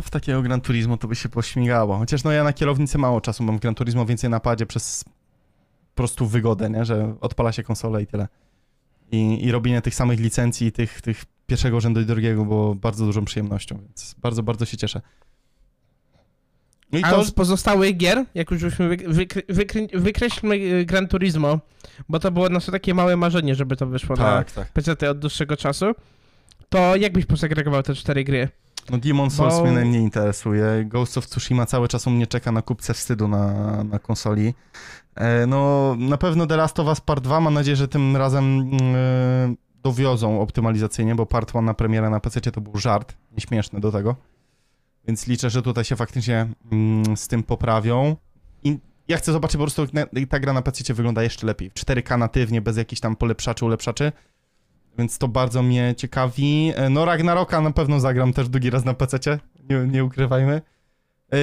[0.00, 1.98] No, w takiego Gran Turismo to by się pośmigało.
[1.98, 5.04] Chociaż no ja na kierownicy mało czasu mam w Gran Turismo, więcej na padzie przez
[5.04, 6.84] po prostu wygodę, nie?
[6.84, 8.28] Że odpala się konsolę i tyle.
[9.12, 13.24] I, i robienie tych samych licencji, tych, tych pierwszego rzędu i drugiego było bardzo dużą
[13.24, 15.00] przyjemnością, więc bardzo, bardzo się cieszę.
[16.92, 20.84] No i A to, z pozostałych gier, jak już byśmy wykre, wykre, wykre, wykreślmy y,
[20.84, 21.58] Gran Turismo,
[22.08, 24.66] bo to było nasze takie małe marzenie, żeby to wyszło tak, tak.
[24.66, 25.86] na PC od dłuższego czasu,
[26.68, 28.48] to jak byś posegregował te cztery gry?
[28.90, 30.84] No Demon Souls Bo- mnie najmniej interesuje.
[30.84, 34.54] Ghost of Tsushima cały czas u mnie czeka na kupce wstydu na, na konsoli.
[35.14, 38.70] E, no na pewno The Last of Us Part 2, mam nadzieję, że tym razem
[38.72, 43.92] e, dowiozą optymalizacyjnie, bo Part 1 na premierę na PC to był żart, nieśmieszny do
[43.92, 44.16] tego.
[45.06, 48.16] Więc liczę, że tutaj się faktycznie mm, z tym poprawią.
[48.64, 51.70] I ja chcę zobaczyć po prostu, jak ta gra na PC wygląda jeszcze lepiej.
[51.70, 54.12] W 4K natywnie, bez jakichś tam polepszaczy, ulepszaczy.
[54.98, 56.72] Więc to bardzo mnie ciekawi.
[56.76, 59.38] E, No Ragnaroka na pewno zagram też drugi raz na PC,
[59.70, 60.62] nie, nie ukrywajmy.
[61.32, 61.38] Yy,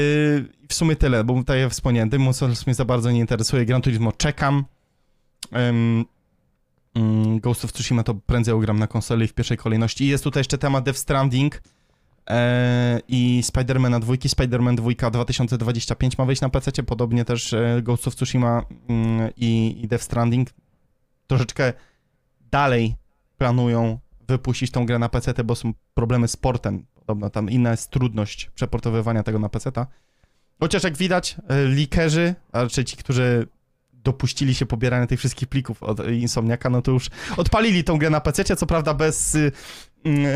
[0.67, 3.81] w sumie tyle, bo tutaj ja wspomniałem, Demon Souls mnie za bardzo nie interesuje, Gran
[3.81, 4.65] Turismo czekam.
[5.69, 6.05] Ym,
[7.41, 10.03] Ghost of Tsushima to prędzej ugram na konsoli w pierwszej kolejności.
[10.03, 11.62] I jest tutaj jeszcze temat Death Stranding
[12.29, 14.13] e, i Spidermana 2.
[14.27, 18.63] Spiderman 2 2025 ma wejść na PC, podobnie też Ghost of Tsushima
[19.38, 20.49] i, i Death Stranding.
[21.27, 21.73] Troszeczkę
[22.51, 22.95] dalej
[23.38, 26.86] planują wypuścić tą grę na PC, bo są problemy z portem.
[26.95, 29.71] Podobno tam inna jest trudność przeportowywania tego na PC.
[30.60, 33.47] Chociaż jak widać, e, likerzy, a raczej ci, którzy
[33.93, 38.21] dopuścili się pobierania tych wszystkich plików od Insomniaka, no to już odpalili tą grę na
[38.21, 39.52] PC, co prawda bez, y,
[40.04, 40.30] mm, e,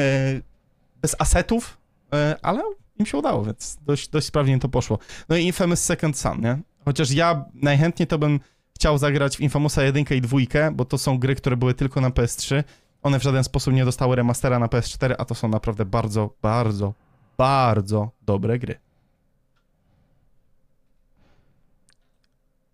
[1.02, 1.78] bez asetów,
[2.14, 2.64] e, ale
[3.00, 5.00] im się udało, więc dość, dość sprawnie to poszło.
[5.30, 6.60] No i Infamous Second Son, nie?
[6.86, 8.40] Chociaż ja najchętniej to bym
[8.76, 10.38] chciał zagrać w Infamousa 1 i 2,
[10.72, 12.64] bo to są gry, które były tylko na PS3.
[13.04, 16.94] One w żaden sposób nie dostały remastera na PS4, a to są naprawdę bardzo, bardzo,
[17.38, 18.80] bardzo dobre gry.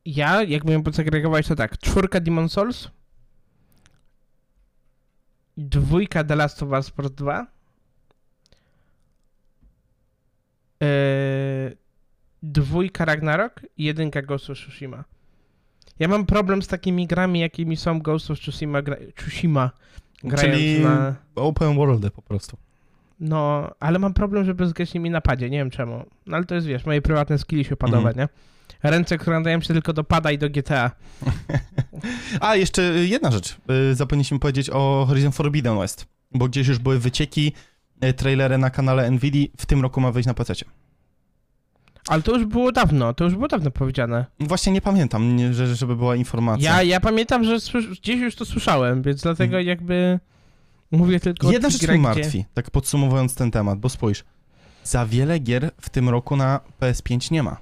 [0.05, 2.91] Ja, jakbym posegregować, to tak, czwórka Demon Souls,
[5.57, 7.47] dwójka The Last of Us Part 2,
[12.43, 15.03] dwójka Ragnarok i jedynka Ghost of Tsushima.
[15.99, 18.79] Ja mam problem z takimi grami, jakimi są Ghost of Tsushima,
[19.15, 19.71] Tsushima
[20.23, 21.15] grając Czyli na...
[21.35, 22.57] open world po prostu.
[23.19, 26.05] No, ale mam problem, żeby zgrać nimi na padzie, nie wiem czemu.
[26.25, 28.17] No ale to jest, wiesz, moje prywatne skilli się padowe, Mhm.
[28.17, 28.27] nie?
[28.91, 30.91] Ręce, które nadają się tylko do pada i do GTA.
[32.41, 33.57] A, jeszcze jedna rzecz.
[33.91, 37.53] Y, Zapomnieliśmy powiedzieć o Horizon Forbidden West, bo gdzieś już były wycieki,
[38.03, 39.47] y, trailery na kanale Nvidia.
[39.57, 40.53] W tym roku ma wyjść na PC.
[42.07, 44.25] Ale to już było dawno, to już było dawno powiedziane.
[44.39, 46.71] Właśnie nie pamiętam, nie, że, żeby była informacja.
[46.71, 47.57] Ja, ja pamiętam, że
[47.91, 50.19] gdzieś już to słyszałem, więc dlatego jakby
[50.91, 51.51] mówię tylko.
[51.51, 54.23] Jedna o rzecz tych mnie martwi, tak podsumowując ten temat, bo spójrz,
[54.83, 57.57] za wiele gier w tym roku na PS5 nie ma.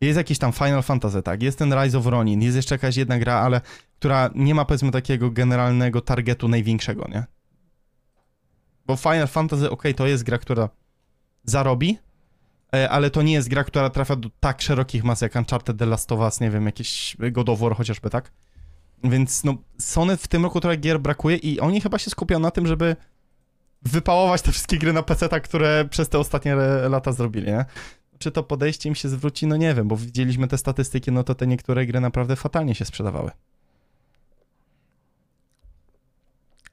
[0.00, 3.18] Jest jakiś tam Final Fantasy, tak, jest ten Rise of Ronin, jest jeszcze jakaś jedna
[3.18, 3.60] gra, ale
[3.98, 7.24] która nie ma powiedzmy takiego generalnego targetu największego, nie?
[8.86, 10.68] Bo Final Fantasy, okej, to jest gra, która
[11.44, 11.98] zarobi,
[12.90, 16.12] ale to nie jest gra, która trafia do tak szerokich mas jak Uncharted, The Last
[16.12, 18.32] of Us, nie wiem, jakiś God of War chociażby, tak?
[19.04, 22.50] Więc no, Sony w tym roku trochę gier brakuje i oni chyba się skupią na
[22.50, 22.96] tym, żeby
[23.82, 26.54] wypałować te wszystkie gry na PC, które przez te ostatnie
[26.88, 27.64] lata zrobili, nie?
[28.18, 29.46] Czy to podejście im się zwróci?
[29.46, 32.84] No nie wiem, bo widzieliśmy te statystyki, no to te niektóre gry naprawdę fatalnie się
[32.84, 33.30] sprzedawały.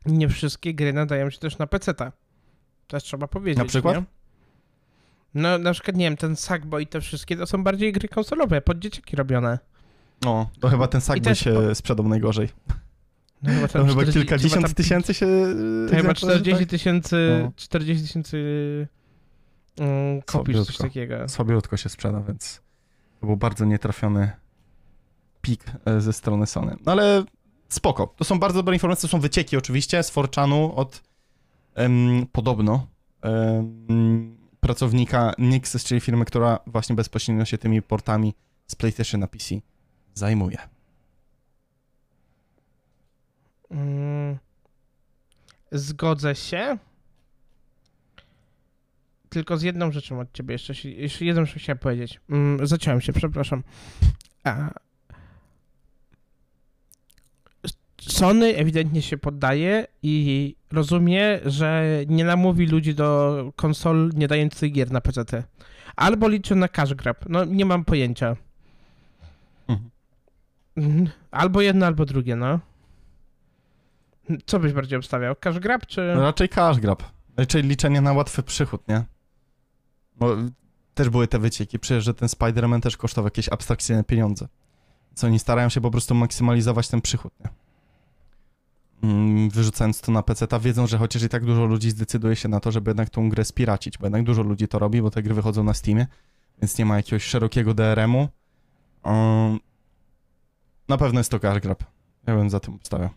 [0.05, 2.11] Nie wszystkie gry nadają się też na PC-ta.
[2.87, 3.57] Też trzeba powiedzieć.
[3.57, 3.97] Na przykład?
[3.97, 4.03] Nie?
[5.35, 8.61] No, na przykład, nie wiem, ten Sackboy i te wszystkie to są bardziej gry konsolowe,
[8.61, 9.59] pod dzieciaki robione.
[10.25, 12.49] No, to chyba ten Sackboy też się sprzedał najgorzej.
[13.43, 15.25] No, chyba, To tam chyba 40 kilkadziesiąt chyba tam- tysięcy się...
[15.89, 17.51] To chyba egzemplarzy, 40 tysięcy, No.
[17.55, 18.37] 40 tysięcy
[20.25, 21.17] kopii, czy coś takiego.
[21.17, 21.31] tak?
[21.31, 22.61] Słabiutko się sprzeda, więc
[23.19, 24.31] to był bardzo nietrafiony
[25.41, 26.75] pik e, ze strony Sony.
[26.85, 27.23] No ale
[27.69, 28.13] spoko.
[28.17, 31.03] To są bardzo dobre informacje, to są wycieki oczywiście z Forczanu od
[31.75, 32.87] em, podobno
[33.21, 34.34] em,
[34.65, 38.33] pracownika Nixes, czyli firmy, która właśnie bezpośrednio się tymi portami
[38.67, 39.55] z PlayStation na PC
[40.13, 40.57] zajmuje.
[43.71, 44.37] Mm,
[45.71, 46.77] zgodzę się.
[49.29, 52.19] Tylko z jedną rzeczą od ciebie jeszcze, jeszcze jedną rzecz chciałem powiedzieć.
[52.29, 53.63] Mm, zaciąłem się, przepraszam.
[58.07, 64.91] Sony ewidentnie się poddaje i rozumie, że nie namówi ludzi do konsol nie dających gier
[64.91, 65.43] na PC.
[65.95, 67.25] Albo liczy na cash grab.
[67.29, 68.35] No nie mam pojęcia.
[69.67, 69.89] Mhm.
[70.77, 71.09] Mhm.
[71.31, 72.59] Albo jedno, albo drugie, no.
[74.45, 75.35] Co byś bardziej obstawiał?
[75.35, 76.13] Cash grab czy...
[76.15, 77.03] No raczej cash grab.
[77.37, 79.03] Raczej liczenie na łatwy przychód, nie?
[80.15, 80.35] Bo
[80.93, 84.47] też były te wycieki, przecież że ten Spider-Man też kosztował jakieś abstrakcyjne pieniądze.
[85.13, 87.64] Co oni starają się po prostu maksymalizować ten przychód, nie?
[89.03, 92.49] Mm, Wyrzucając to na PC, ta wiedzą, że chociaż i tak dużo ludzi zdecyduje się
[92.49, 95.23] na to, żeby jednak tą grę spiracić, bo jednak dużo ludzi to robi, bo te
[95.23, 96.07] gry wychodzą na Steamie,
[96.61, 98.27] więc nie ma jakiegoś szerokiego DRM-u.
[99.03, 99.59] Um,
[100.87, 101.83] na pewno jest to cash grab.
[102.27, 103.09] Ja bym za tym obstawiał.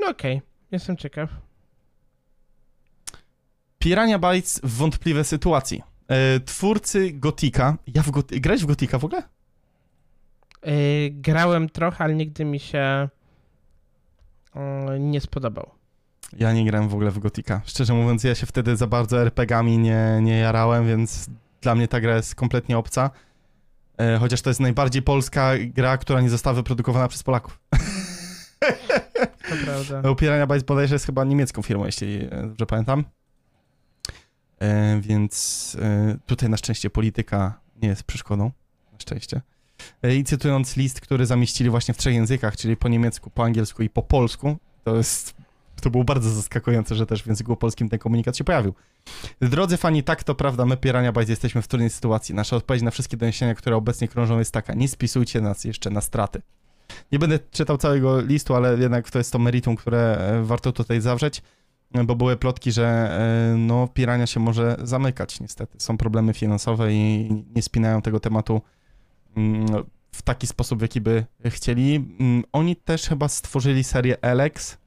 [0.00, 1.30] No okej, jestem ciekaw.
[3.78, 5.82] Pirania Bytes w wątpliwej sytuacji.
[6.08, 7.76] E, twórcy Gotika.
[7.86, 8.40] Ja w Gotika.
[8.40, 9.22] Grałeś w Gotika w ogóle?
[10.66, 13.08] Yy, grałem trochę, ale nigdy mi się
[14.54, 15.70] yy, nie spodobał.
[16.38, 17.60] Ja nie grałem w ogóle w Gotika.
[17.64, 22.00] Szczerze mówiąc, ja się wtedy za bardzo RPG-ami nie, nie jarałem, więc dla mnie ta
[22.00, 23.10] gra jest kompletnie obca.
[23.98, 27.60] E, chociaż to jest najbardziej polska gra, która nie została wyprodukowana przez Polaków.
[29.50, 30.14] To prawda.
[30.20, 33.04] Pirania Bytes bodajże jest chyba niemiecką firmą, jeśli dobrze pamiętam.
[35.00, 35.76] Więc
[36.26, 38.50] tutaj na szczęście polityka nie jest przeszkodą.
[38.92, 39.40] Na szczęście.
[40.02, 43.82] E, I cytując list, który zamieścili właśnie w trzech językach, czyli po niemiecku, po angielsku
[43.82, 45.34] i po polsku, to jest.
[45.80, 48.74] To było bardzo zaskakujące, że też w języku polskim ten komunikat się pojawił.
[49.40, 52.34] Drodzy fani, tak to prawda, my Pirania Bytes jesteśmy w trudnej sytuacji.
[52.34, 56.00] Nasza odpowiedź na wszystkie doniesienia, które obecnie krążą jest taka, nie spisujcie nas jeszcze na
[56.00, 56.42] straty.
[57.12, 61.00] Nie będę czytał całego listu, ale jednak to jest to meritum, które e, warto tutaj
[61.00, 61.42] zawrzeć,
[62.04, 65.76] bo były plotki, że e, no, Pirania się może zamykać niestety.
[65.78, 68.62] Są problemy finansowe i nie spinają tego tematu
[70.12, 71.94] w taki sposób, w jaki by chcieli.
[72.20, 74.78] Mm, Oni też chyba stworzyli serię Alex.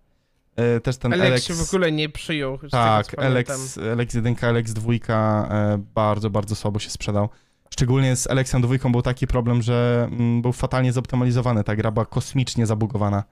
[0.55, 1.43] E, Też ten Alex, Alex...
[1.43, 2.57] się w ogóle nie przyjął.
[2.71, 3.19] Tak.
[3.19, 7.29] Alex, Alex 1, Alex 2 e, bardzo, bardzo słabo się sprzedał.
[7.69, 11.63] Szczególnie z Alexem 2 był taki problem, że mm, był fatalnie zoptymalizowany.
[11.63, 13.23] Ta gra była kosmicznie zabugowana.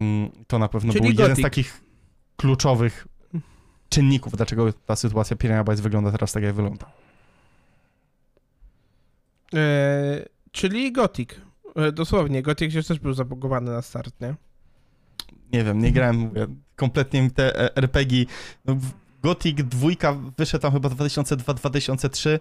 [0.00, 1.42] Mm, to na pewno Czyli był jeden z Gothic.
[1.42, 1.80] takich
[2.36, 3.06] kluczowych
[3.88, 6.86] czynników, dlaczego ta sytuacja Piranha Bytes wygląda teraz tak, jak wygląda.
[9.54, 11.30] E, czyli Gothic.
[11.76, 14.34] E, dosłownie, Gothic się też był zabugowany na start, nie?
[15.52, 18.24] nie wiem, nie grałem, mówię, kompletnie te e, RPG,
[18.64, 18.76] no,
[19.22, 19.88] Gothic 2
[20.38, 22.38] wyszedł tam chyba 2002-2003,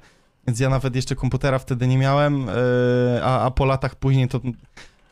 [0.47, 2.47] więc ja nawet jeszcze komputera wtedy nie miałem,
[3.23, 4.41] a, a po latach później to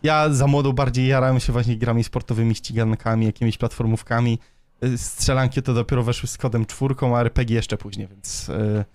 [0.04, 4.40] ja za młodo bardziej jarałem się właśnie grami sportowymi, ścigankami, jakimiś platformówkami.
[4.96, 8.86] Strzelanki to dopiero weszły z kodem czwórką, a RPG jeszcze później, więc e,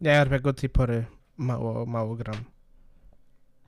[0.00, 1.04] Ja RPG od tej pory
[1.40, 2.36] mało, mało gram.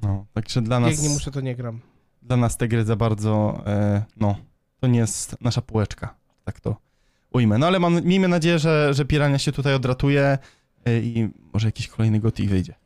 [0.02, 1.80] no, także dla Jak nas, nie muszę, to nie gram.
[2.22, 4.36] dla nas te gry za bardzo, e, no,
[4.80, 6.14] to nie jest nasza półeczka,
[6.44, 6.76] tak to
[7.32, 7.58] ujmę.
[7.58, 10.38] No ale mam, miejmy nadzieję, że, że Pirania się tutaj odratuje
[10.84, 12.74] e, i może jakiś kolejny Gothic wyjdzie.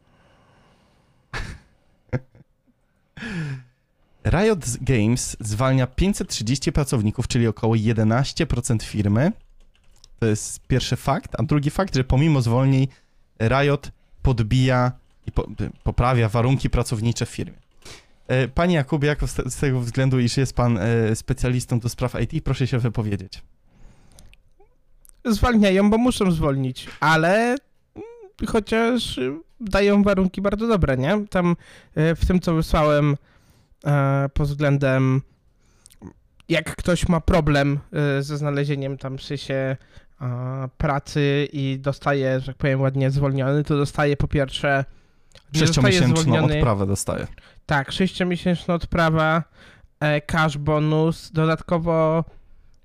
[4.25, 9.33] Riot Games zwalnia 530 pracowników, czyli około 11% firmy.
[10.19, 11.35] To jest pierwszy fakt.
[11.39, 12.89] A drugi fakt, że pomimo zwolnień
[13.41, 13.91] Riot
[14.27, 14.93] podbija
[15.27, 15.47] i po,
[15.83, 17.59] poprawia warunki pracownicze w firmie.
[18.29, 22.45] E, Panie Jakubie, jako z, tego względu, iż jest pan e, specjalistą do spraw IT,
[22.45, 23.43] proszę się wypowiedzieć.
[25.25, 27.57] Zwalniają, bo muszą zwolnić, ale
[27.95, 31.27] mm, chociaż y, dają warunki bardzo dobre, nie?
[31.31, 31.57] Tam
[31.97, 33.17] y, w tym, co wysłałem
[33.87, 35.23] e, pod względem
[36.49, 37.79] jak ktoś ma problem
[38.19, 39.77] y, ze znalezieniem tam przy się e,
[40.79, 44.85] pracy i dostaje, że tak powiem ładnie, zwolniony, to dostaje po pierwsze
[45.55, 47.27] Sześciomiesięczną odprawę dostaje.
[47.67, 49.43] Tak, sześciomiesięczna odprawa,
[50.01, 52.25] e, cash bonus, dodatkowo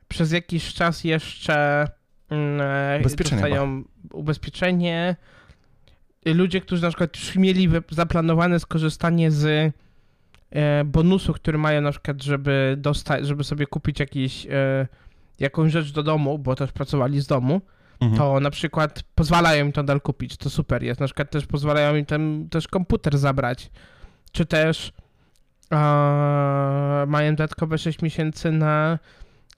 [0.08, 1.88] przez jakiś czas jeszcze
[2.30, 5.16] mm, e, Ubezpieczenie dostają ubezpieczenie.
[6.26, 9.74] Ludzie, którzy na przykład już mieli zaplanowane skorzystanie z
[10.50, 14.88] e, bonusu, który mają na przykład, żeby dostać, żeby sobie kupić jakiś, e,
[15.42, 17.62] jakąś rzecz do domu, bo też pracowali z domu,
[18.02, 18.18] Mhm.
[18.18, 21.00] to na przykład pozwalają im to nadal kupić, to super jest.
[21.00, 23.72] Na przykład też pozwalają im ten, też komputer zabrać,
[24.32, 24.94] czy też
[25.72, 25.76] e,
[27.08, 29.00] mają dodatkowe 6 miesięcy na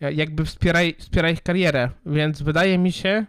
[0.01, 3.25] jakby wspieraj, wspiera ich karierę, więc wydaje mi się,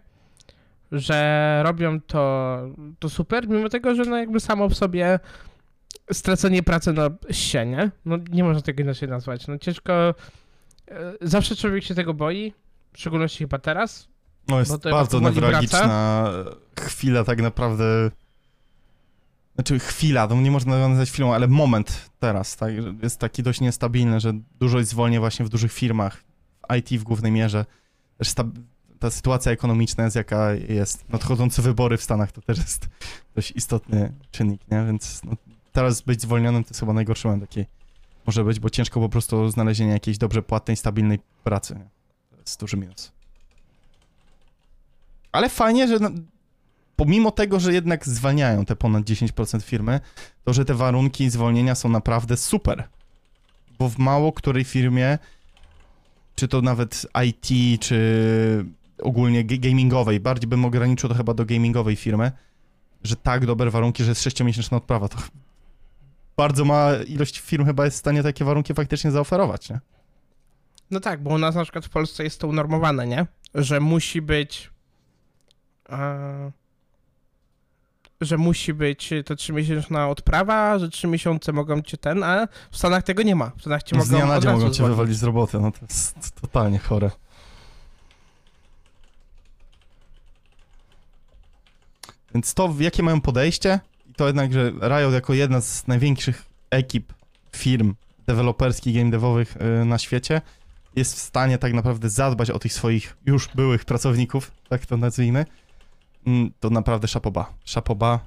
[0.92, 2.58] że robią to,
[2.98, 5.18] to super, mimo tego, że no jakby samo w sobie
[6.12, 7.90] stracenie pracy, no się, nie?
[8.04, 9.46] No nie można tego inaczej nazwać.
[9.46, 10.14] No ciężko,
[11.20, 12.52] zawsze człowiek się tego boi,
[12.92, 14.08] w szczególności chyba teraz,
[14.48, 16.30] No jest bardzo newralgiczna
[16.80, 18.10] chwila tak naprawdę.
[19.54, 22.72] Znaczy chwila, to nie można nazwać chwilą, ale moment teraz, tak?
[23.02, 26.24] Jest taki dość niestabilny, że dużo jest zwolnień właśnie w dużych firmach,
[26.70, 27.64] w IT w głównej mierze.
[28.18, 28.44] Też sta-
[28.98, 31.08] ta sytuacja ekonomiczna jest jaka jest.
[31.08, 32.88] Nadchodzące wybory w Stanach to też jest
[33.34, 34.84] dość istotny czynnik, nie?
[34.86, 35.32] Więc no,
[35.72, 37.70] teraz być zwolnionym to jest chyba najgorszy moment jaki
[38.26, 41.74] może być, bo ciężko po prostu znalezienie jakiejś dobrze płatnej, stabilnej pracy.
[41.74, 41.88] Nie?
[42.30, 43.12] To jest duży minus.
[45.32, 46.10] Ale fajnie, że no,
[46.96, 50.00] pomimo tego, że jednak zwalniają te ponad 10% firmy,
[50.44, 52.88] to że te warunki zwolnienia są naprawdę super.
[53.78, 55.18] Bo w mało której firmie,
[56.34, 58.64] czy to nawet IT, czy
[59.02, 62.32] ogólnie ga- gamingowej, bardziej bym ograniczył to chyba do gamingowej firmy,
[63.04, 65.18] że tak dobre warunki, że jest 6-miesięczna odprawa, to
[66.36, 69.80] bardzo mała ilość firm chyba jest w stanie takie warunki faktycznie zaoferować, nie?
[70.90, 73.26] No tak, bo u nas na przykład w Polsce jest to unormowane, nie?
[73.54, 74.70] Że musi być.
[75.90, 76.52] E,
[78.20, 83.02] że musi być to trzymiesięczna odprawa, że trzy miesiące mogą cię ten, a w Stanach
[83.02, 83.52] tego nie ma.
[83.56, 85.78] W Stanach cię Z mogą dnia na dzień mogą cię wywalić z roboty, no to
[85.82, 87.10] jest totalnie chore.
[92.34, 93.80] Więc to, jakie mają podejście,
[94.16, 97.12] to jednak, że Riot jako jedna z największych ekip,
[97.56, 97.94] firm
[98.26, 100.40] deweloperskich, game devowych y, na świecie,
[100.96, 105.44] jest w stanie tak naprawdę zadbać o tych swoich już byłych pracowników, tak to nazwijmy,
[106.26, 107.52] mm, to naprawdę szapoba.
[107.64, 108.20] Szapoba,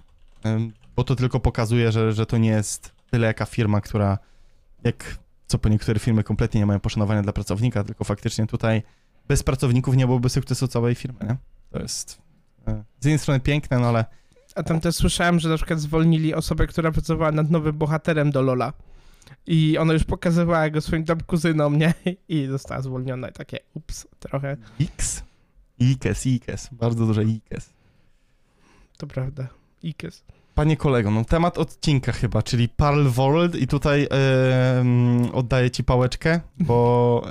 [0.95, 4.17] bo to tylko pokazuje, że, że to nie jest tyle jaka firma, która
[4.83, 5.17] jak
[5.47, 8.83] co po niektóre firmy kompletnie nie mają poszanowania dla pracownika, tylko faktycznie tutaj
[9.27, 11.35] bez pracowników nie byłoby sukcesu całej firmy, nie?
[11.71, 12.21] To jest
[12.67, 14.05] e, z jednej strony piękne, no ale
[14.57, 18.41] A tam też słyszałem, że na przykład zwolnili osobę, która pracowała nad nowym bohaterem do
[18.41, 18.73] Lola.
[19.47, 21.93] I ona już pokazywała go swoim tam kuzynom, nie?
[22.29, 23.29] I została zwolniona.
[23.29, 24.57] I takie, ups, trochę.
[24.81, 25.23] X,
[25.81, 27.69] IKES, IKES, bardzo duże IKES.
[28.97, 29.47] To prawda.
[29.83, 30.23] Ikes.
[30.55, 36.39] Panie kolego, no temat odcinka chyba, czyli Parl World i tutaj mm, oddaję ci pałeczkę,
[36.59, 37.21] bo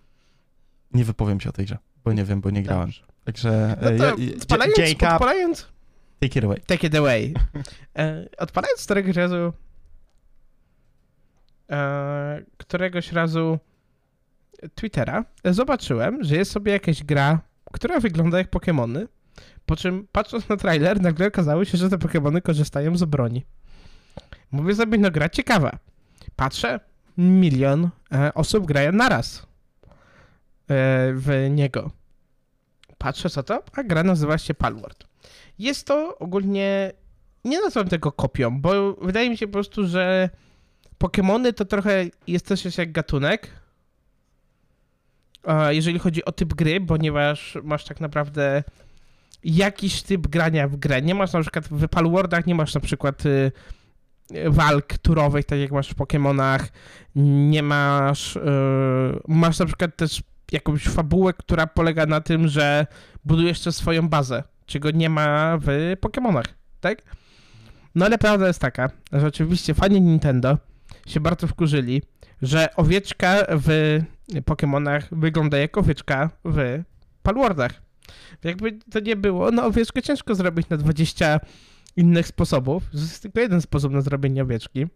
[0.94, 2.86] nie wypowiem się o tej grze, bo nie wiem, bo nie grałem.
[2.86, 3.02] Dobrze.
[3.24, 5.68] Także No e, to ja- ja- odpalając,
[6.20, 6.60] take it away.
[6.66, 7.34] take it away.
[7.98, 9.52] E, odpalając któregoś razu
[11.70, 13.58] e, któregoś razu
[14.74, 17.40] Twittera zobaczyłem, że jest sobie jakaś gra,
[17.72, 19.06] która wygląda jak Pokémony,
[19.66, 23.44] po czym patrząc na trailer nagle okazało się, że te Pokémony korzystają z broni.
[24.50, 25.78] Mówię sobie, no gra ciekawa.
[26.36, 26.80] Patrzę,
[27.18, 29.46] milion e, osób grają naraz.
[31.14, 31.90] w niego.
[32.98, 35.06] Patrzę co to, a gra nazywa się Palworld.
[35.58, 36.92] Jest to ogólnie,
[37.44, 40.30] nie nazywam tego kopią, bo wydaje mi się po prostu, że
[40.98, 43.50] Pokémony to trochę jest też jak gatunek,
[45.68, 48.62] jeżeli chodzi o typ gry, ponieważ masz tak naprawdę
[49.44, 51.02] jakiś typ grania w grę.
[51.02, 53.52] Nie masz na przykład w Palworldach, nie masz na przykład y,
[54.46, 56.60] walk turowych, tak jak masz w Pokémonach,
[57.50, 62.86] nie masz, yy, masz na przykład też jakąś fabułę, która polega na tym, że
[63.24, 66.46] budujesz też swoją bazę, czego nie ma w Pokémonach,
[66.80, 67.02] tak?
[67.94, 70.58] No ale prawda jest taka, że oczywiście fani Nintendo
[71.06, 72.02] się bardzo wkurzyli,
[72.42, 73.98] że owieczka w
[74.28, 76.82] Pokémonach wygląda jak owieczka w
[77.22, 77.82] Palwardach.
[78.44, 81.40] Jakby to nie było, no owieczkę ciężko zrobić na 20
[81.96, 82.82] innych sposobów.
[82.92, 84.86] Jest tylko jeden sposób na zrobienie owieczki.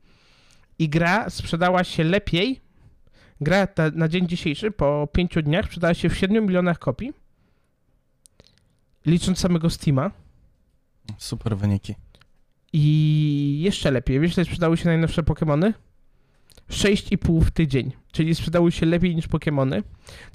[0.79, 2.61] I gra sprzedała się lepiej.
[3.41, 7.13] Gra ta, na dzień dzisiejszy, po 5 dniach, sprzedała się w 7 milionach kopii.
[9.07, 10.11] Licząc samego Steama.
[11.19, 11.95] Super wyniki.
[12.73, 14.21] I jeszcze lepiej.
[14.21, 15.73] Wiesz, ile sprzedały się najnowsze Pokémony?
[16.71, 17.93] 6,5 w tydzień.
[18.13, 19.83] Czyli sprzedały się lepiej niż Pokémony.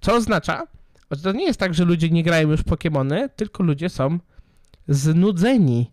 [0.02, 0.68] Co oznacza,
[1.12, 4.20] że to nie jest tak, że ludzie nie grają już w Pokémony, tylko ludzie są
[4.88, 5.92] znudzeni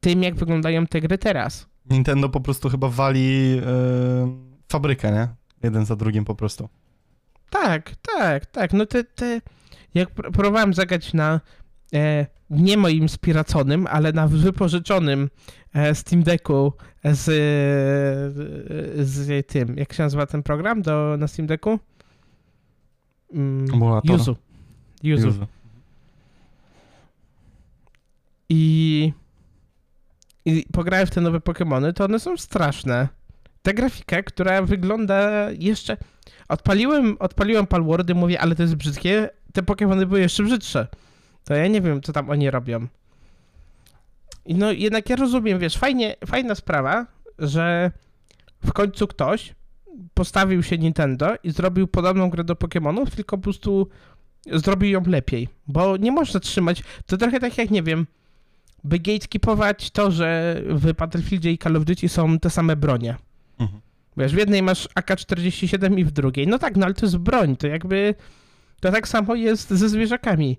[0.00, 1.66] tym, jak wyglądają te gry teraz.
[1.90, 3.62] Nintendo po prostu chyba wali yy,
[4.68, 5.28] fabrykę, nie?
[5.62, 6.68] Jeden za drugim po prostu.
[7.50, 8.72] Tak, tak, tak.
[8.72, 9.40] No te, te
[9.98, 11.40] jak próbowałem zagrać na
[11.94, 15.30] e, nie moim spiraconym, ale na wypożyczonym
[15.74, 16.72] e, Steam Decku
[17.04, 17.24] z,
[19.08, 21.78] z tym, jak się nazywa ten program do, na Steam Decku?
[23.32, 23.66] Mm,
[24.04, 24.36] Yuzu.
[25.02, 25.26] Yuzu.
[25.26, 25.46] Yuzu.
[28.48, 29.12] I
[30.46, 33.08] i pograłem w te nowe Pokémony, to one są straszne.
[33.62, 35.96] Ta grafika, która wygląda jeszcze...
[36.48, 39.28] Odpaliłem, odpaliłem Palwordy, mówię, ale to jest brzydkie.
[39.56, 40.86] Te Pokémony były jeszcze brzydsze.
[41.44, 42.86] To ja nie wiem, co tam oni robią.
[44.46, 47.06] I no jednak ja rozumiem, wiesz, fajnie, fajna sprawa,
[47.38, 47.90] że
[48.64, 49.54] w końcu ktoś
[50.14, 53.88] postawił się Nintendo i zrobił podobną grę do Pokémonów, tylko po prostu
[54.52, 55.48] zrobił ją lepiej.
[55.66, 56.82] Bo nie można trzymać.
[57.06, 58.06] To trochę tak jak, nie wiem,
[58.84, 63.16] by gatekeepować to, że w Battlefieldzie i Call of Duty są te same bronie.
[63.58, 63.80] Mhm.
[64.16, 66.46] Wiesz, w jednej masz AK-47 i w drugiej.
[66.46, 68.14] No tak, no ale to jest broń, to jakby...
[68.80, 70.58] To tak samo jest ze zwierzakami.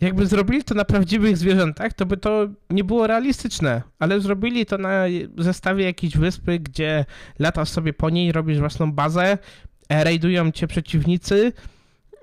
[0.00, 4.78] Jakby zrobili to na prawdziwych zwierzętach, to by to nie było realistyczne, ale zrobili to
[4.78, 5.04] na
[5.38, 7.04] zestawie jakiejś wyspy, gdzie
[7.38, 9.38] latasz sobie po niej, robisz własną bazę,
[9.88, 11.52] e, rajdują cię przeciwnicy,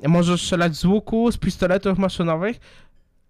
[0.07, 2.59] możesz strzelać z łuku, z pistoletów maszynowych,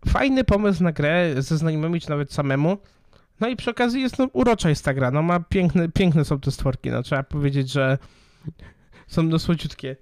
[0.08, 2.78] fajny pomysł na grę ze znajomymi, czy nawet samemu.
[3.40, 6.40] No i przy okazji jest, no, urocza jest ta gra, no ma piękne, piękne są
[6.40, 7.98] te stworki, no trzeba powiedzieć, że
[9.08, 9.96] są no.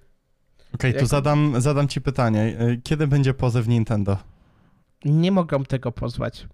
[0.74, 2.56] Okej, okay, to zadam, zadam ci pytanie.
[2.58, 4.16] E, kiedy będzie pozew Nintendo?
[5.04, 6.46] Nie mogą tego pozwać.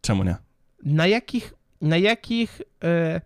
[0.00, 0.36] Czemu nie?
[0.84, 3.20] Na jakich, na jakich, e...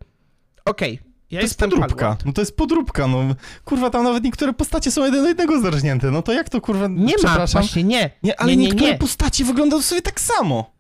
[0.65, 1.11] okej, okay.
[1.31, 2.17] Ja to jest podróbka.
[2.27, 3.35] No to jest podróbka, no.
[3.65, 6.11] Kurwa, tam nawet niektóre postacie są jeden do jednego zerżnięte.
[6.11, 6.89] No to jak to kurwa.
[6.89, 8.11] Nie ma, właśnie nie.
[8.23, 8.99] Nie, ale nie, nie, niektóre nie.
[8.99, 10.73] postacie wyglądają sobie tak samo.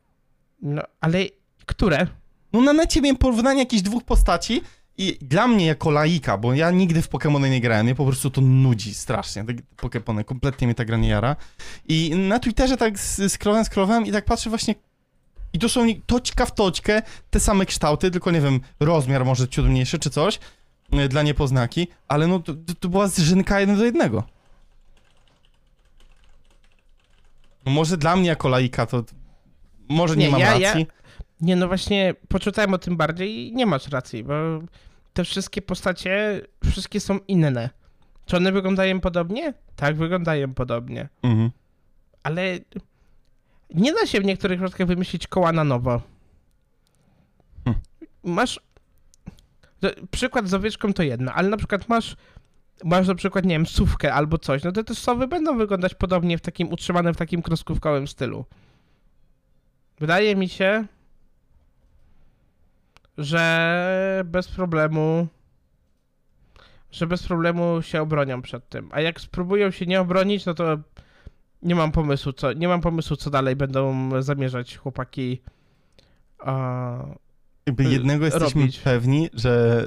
[0.62, 1.18] No, ale
[1.66, 2.06] które?
[2.52, 4.62] No na necie miałem porównanie jakichś dwóch postaci
[4.98, 8.30] i dla mnie jako laika, bo ja nigdy w Pokémony nie grałem, mnie po prostu
[8.30, 11.36] to nudzi strasznie, te Pokémony, kompletnie mnie ta gra nie jara.
[11.88, 12.94] I na Twitterze tak
[13.28, 14.74] scrollowałem, scrollowałem i tak patrzę właśnie,
[15.52, 19.66] i to są toćka w toćkę, te same kształty, tylko nie wiem, rozmiar może ciut
[19.66, 20.38] mniejszy czy coś
[20.92, 24.24] e, dla niepoznaki, ale no to, to była zrzynka jeden do jednego.
[27.66, 29.04] No może dla mnie jako laika to
[29.88, 30.80] może nie, nie mam ja, racji.
[30.80, 30.99] Ja,
[31.40, 34.34] nie, no właśnie poczytałem o tym bardziej i nie masz racji, bo
[35.12, 37.70] te wszystkie postacie, wszystkie są inne.
[38.26, 39.54] Czy one wyglądają podobnie?
[39.76, 41.08] Tak, wyglądają podobnie.
[41.22, 41.50] Mhm.
[42.22, 42.58] Ale
[43.74, 46.02] nie da się w niektórych przypadkach wymyślić koła na nowo.
[47.64, 47.76] Hm.
[48.24, 48.60] Masz.
[50.10, 52.16] Przykład z owieczką to jedno, ale na przykład masz.
[52.84, 56.38] Masz na przykład, nie wiem, sówkę albo coś, no to te sowy będą wyglądać podobnie
[56.38, 58.44] w takim utrzymanym w takim kreskówkowym stylu.
[59.98, 60.84] Wydaje mi się,
[63.20, 65.28] że bez problemu
[66.90, 68.88] że bez problemu się obronią przed tym.
[68.92, 70.78] A jak spróbują się nie obronić, no to
[71.62, 75.42] nie mam pomysłu, co, nie mam pomysłu, co dalej będą zamierzać chłopaki.
[77.66, 78.78] Jakby jednego jesteśmy robić.
[78.78, 79.86] pewni, że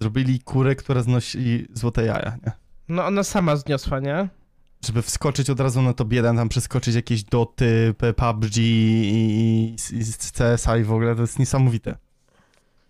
[0.00, 2.52] zrobili kurę, która znosi złote jaja, nie?
[2.88, 4.28] No ona sama zniosła, nie?
[4.84, 10.04] Żeby wskoczyć od razu na to biedan, tam przeskoczyć jakieś doty, PUBG i, i, i
[10.38, 11.96] CSA i w ogóle, to jest niesamowite.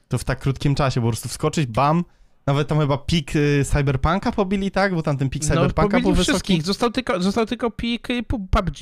[0.08, 2.04] To w tak krótkim czasie, po prostu wskoczyć, bam,
[2.46, 4.94] Nawet tam chyba pik y, Cyberpunka pobili, tak?
[4.94, 6.30] Bo tam ten pik No, Cyberpunka był wysoki.
[6.30, 6.62] wszystkich.
[6.62, 8.76] Został tylko, został tylko pik y, pu- PUBG.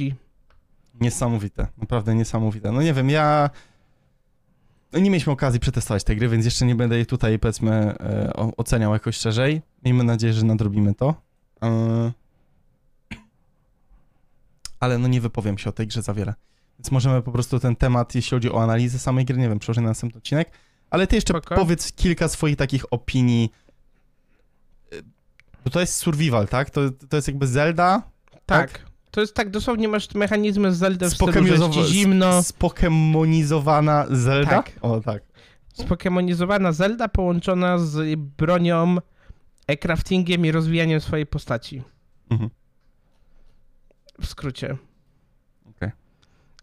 [1.01, 2.73] Niesamowite, naprawdę niesamowite.
[2.73, 3.51] No nie wiem, ja...
[4.93, 8.33] No nie mieliśmy okazji przetestować tej gry, więc jeszcze nie będę jej tutaj, powiedzmy, e,
[8.57, 9.63] oceniał jakoś szerzej.
[9.85, 11.15] Miejmy nadzieję, że nadrobimy to.
[11.63, 12.13] E,
[14.85, 16.35] Ale no nie wypowiem się o tej grze za wiele.
[16.79, 19.83] Więc możemy po prostu ten temat, jeśli chodzi o analizę samej gry, nie wiem, przełożyć
[19.83, 20.51] na następny odcinek.
[20.91, 23.51] Ale ty jeszcze powiedz kilka swoich takich opinii.
[25.65, 26.71] Bo to jest survival, tak?
[26.71, 28.03] To, to jest jakby Zelda,
[28.47, 28.85] Tak.
[29.11, 32.43] To jest tak, dosłownie masz mechanizmy z Zelda w stylu, że jest zimno.
[32.43, 34.51] Spokemonizowana Zelda?
[34.51, 34.73] Tak.
[34.81, 35.23] O, tak.
[35.73, 38.97] Spokemonizowana Zelda połączona z bronią,
[39.67, 41.83] e, craftingiem i rozwijaniem swojej postaci.
[42.31, 42.51] Mhm.
[44.21, 44.77] W skrócie.
[45.71, 45.91] Okej.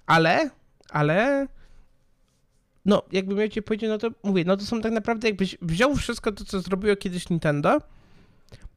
[0.06, 0.50] Ale,
[0.90, 1.48] ale...
[2.86, 5.96] No, jakbym miał ci powiedzieć, no to mówię, no to są tak naprawdę, jakbyś wziął
[5.96, 7.82] wszystko to, co zrobiło kiedyś Nintendo,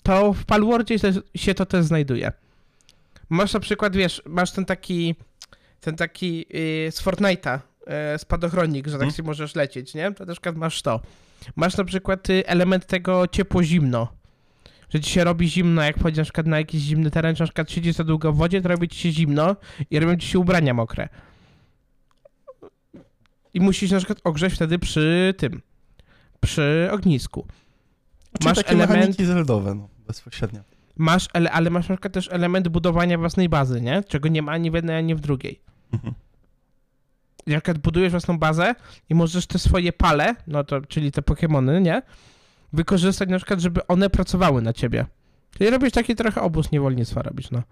[0.03, 2.33] to w Palwordzie się, się to też znajduje.
[3.29, 5.14] Masz na przykład, wiesz, masz ten taki,
[5.81, 7.59] ten taki yy, z Fortnite'a,
[8.12, 9.16] yy, spadochronik, że tak Mhm.
[9.16, 10.12] się możesz lecieć, nie?
[10.12, 11.01] To na przykład masz to.
[11.57, 14.09] Masz na przykład y, element tego ciepło-zimno.
[14.95, 17.47] Że ci się robi zimno, jak wchodzisz na przykład na jakiś zimny teren, czy na
[17.47, 19.57] przykład siedzisz za długo w wodzie, to robi ci się zimno
[19.90, 21.09] i robią ci się ubrania mokre.
[23.55, 25.62] I musisz na przykład ogrzeć wtedy przy tym,
[26.40, 27.47] przy ognisku.
[28.38, 30.61] Czyli Masz takie element- mechaniki zeldowe, no, bezpośrednio.
[30.97, 34.05] Masz, ele, ale masz na przykład też element budowania własnej bazy, nie?
[34.09, 35.61] Czego nie ma ani w jednej, ani w drugiej.
[35.92, 36.14] Mhm.
[37.47, 38.74] Przykład budujesz własną bazę
[39.09, 42.03] i możesz te swoje pale, no to, czyli te Pokemony, nie?
[42.75, 45.07] Wykorzystać na przykład, żeby one pracowały na ciebie.
[45.59, 47.62] Czyli robisz taki trochę obóz niewolnictwa robisz, no.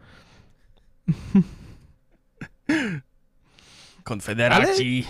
[4.04, 5.04] Konfederaci.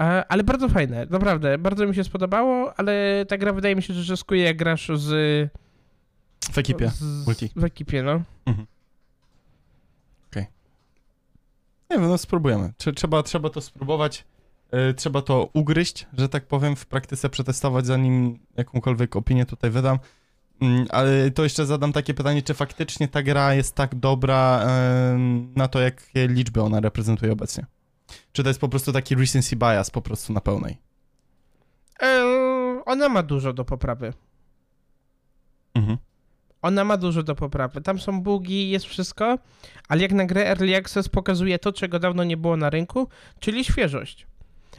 [0.00, 3.94] E, ale bardzo fajne, naprawdę, bardzo mi się spodobało, ale ta gra wydaje mi się,
[3.94, 5.08] że zyskuje jak grasz z...
[6.52, 6.88] W ekipie.
[6.90, 7.50] z multi.
[7.56, 8.22] W ekipie, no.
[11.90, 12.72] Nie wiem, no spróbujemy.
[12.78, 14.24] Trze- Trzeba, trzeba to spróbować.
[14.70, 19.98] E, Trzeba to ugryźć, że tak powiem, w praktyce przetestować, zanim jakąkolwiek opinię tutaj wydam.
[20.60, 24.66] Mm, Ale to jeszcze zadam takie pytanie, czy faktycznie ta gra jest tak dobra
[25.56, 27.66] na to, jakie liczby ona reprezentuje obecnie?
[28.32, 30.78] Czy to jest po prostu taki recency bias po prostu na pełnej?
[32.84, 34.12] Ona ma dużo do poprawy.
[35.74, 35.98] Mhm.
[36.62, 37.80] Ona ma dużo do poprawy.
[37.80, 39.38] Tam są bugi, jest wszystko,
[39.88, 43.08] ale jak na grę Early Access pokazuje to, czego dawno nie było na rynku,
[43.38, 44.26] czyli świeżość.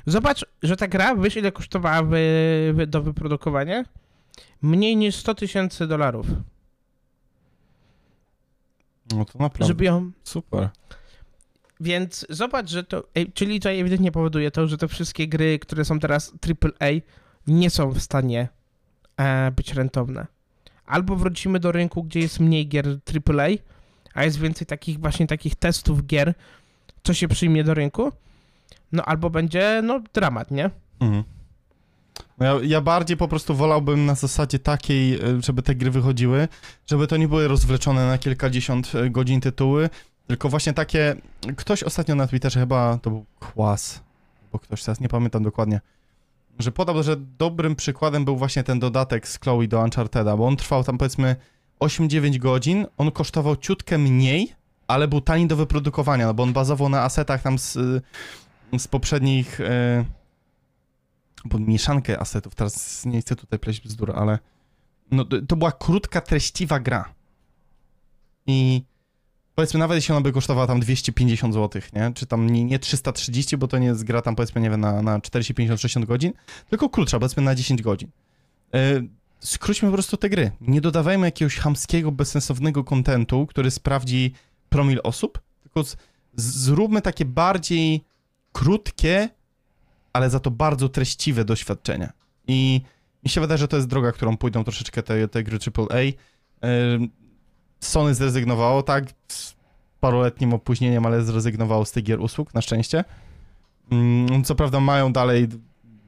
[0.06, 3.84] Zobacz, że ta gra, wiesz ile kosztowała wy, wy, do wyprodukowania?
[4.62, 6.26] Mniej niż 100 tysięcy dolarów,
[9.12, 10.12] No to naprawdę żeby ją...
[10.24, 10.70] super.
[11.80, 13.04] Więc zobacz, że to...
[13.34, 16.34] Czyli to ewidentnie powoduje to, że te wszystkie gry, które są teraz
[16.64, 16.90] AAA,
[17.48, 18.48] nie są w stanie
[19.18, 20.28] e, być rentowne.
[20.86, 23.48] Albo wrócimy do rynku, gdzie jest mniej gier AAA,
[24.14, 26.34] a jest więcej takich właśnie takich testów gier,
[27.04, 28.12] co się przyjmie do rynku,
[28.92, 30.70] no albo będzie, no, dramat, nie?
[31.00, 31.24] Mhm.
[32.38, 36.48] No ja, ja bardziej po prostu wolałbym na zasadzie takiej, e, żeby te gry wychodziły,
[36.88, 39.90] żeby to nie były rozwleczone na kilkadziesiąt e, godzin tytuły,
[40.28, 41.16] tylko właśnie takie,
[41.58, 44.04] ktoś ostatnio na Twitterze chyba, to był Kłas,
[44.52, 45.82] bo ktoś teraz nie pamiętam dokładnie,
[46.60, 50.58] że podał, że dobrym przykładem był właśnie ten dodatek z Chloe do Uncharted'a, bo on
[50.58, 51.36] trwał tam powiedzmy
[51.80, 54.56] 8-9 godzin, on kosztował ciutkę mniej,
[54.88, 57.78] ale był tani do wyprodukowania, no bo on bazował na asetach tam z,
[58.78, 59.62] z poprzednich...
[59.62, 60.06] e,
[61.46, 64.40] bo mieszankę asetów, teraz nie chcę tutaj pleść bzdur, ale
[65.12, 67.14] no, to, była krótka, treściwa gra.
[68.48, 68.84] I
[69.56, 72.12] powiedzmy, nawet jeśli ona by kosztowała tam 250 zł, nie?
[72.14, 75.02] Czy tam nie, nie 330, bo to nie jest gra tam powiedzmy, nie wiem, na,
[75.02, 76.34] na 40, 50, 60 godzin,
[76.70, 78.10] tylko krótsza, powiedzmy na 10 godzin.
[78.74, 79.08] Yy,
[79.40, 80.52] skróćmy po prostu te gry.
[80.62, 84.34] Nie dodawajmy jakiegoś chamskiego, bezsensownego kontentu, który sprawdzi
[84.70, 85.98] promil osób, tylko z,
[86.36, 88.04] zróbmy takie bardziej
[88.52, 89.30] krótkie,
[90.14, 92.14] ale za to bardzo treściwe doświadczenia.
[92.48, 92.82] I
[93.24, 96.02] mi się wydaje, że to jest droga, którą pójdą troszeczkę te, te gry AAA.
[97.80, 99.56] Sony zrezygnowało, tak, z
[100.00, 103.04] paroletnim opóźnieniem, ale zrezygnowało z tych gier usług, na szczęście.
[103.92, 105.48] Ym, Co prawda mają dalej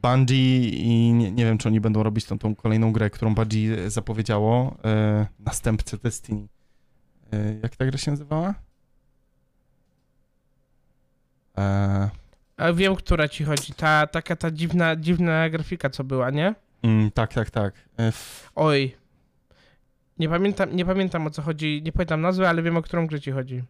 [0.02, 3.90] Bungie i nie, nie wiem, czy oni będą robić tą, tą kolejną grę, którą Bungie
[3.90, 6.48] zapowiedziało, e, następcę Destiny.
[7.34, 8.54] E, jak ta gra się nazywała?
[11.58, 12.10] E,
[12.58, 13.74] A wiem, która ci chodzi.
[13.74, 16.56] Ta, taka ta dziwna, dziwna grafika, co była, nie?
[16.84, 17.74] mm, tak, tak, tak.
[18.00, 18.96] E, f, Oj.
[20.20, 23.20] Nie pamiętam, nie pamiętam o co chodzi, nie pamiętam nazwy, ale wiem o którą grę
[23.22, 23.64] ci chodzi.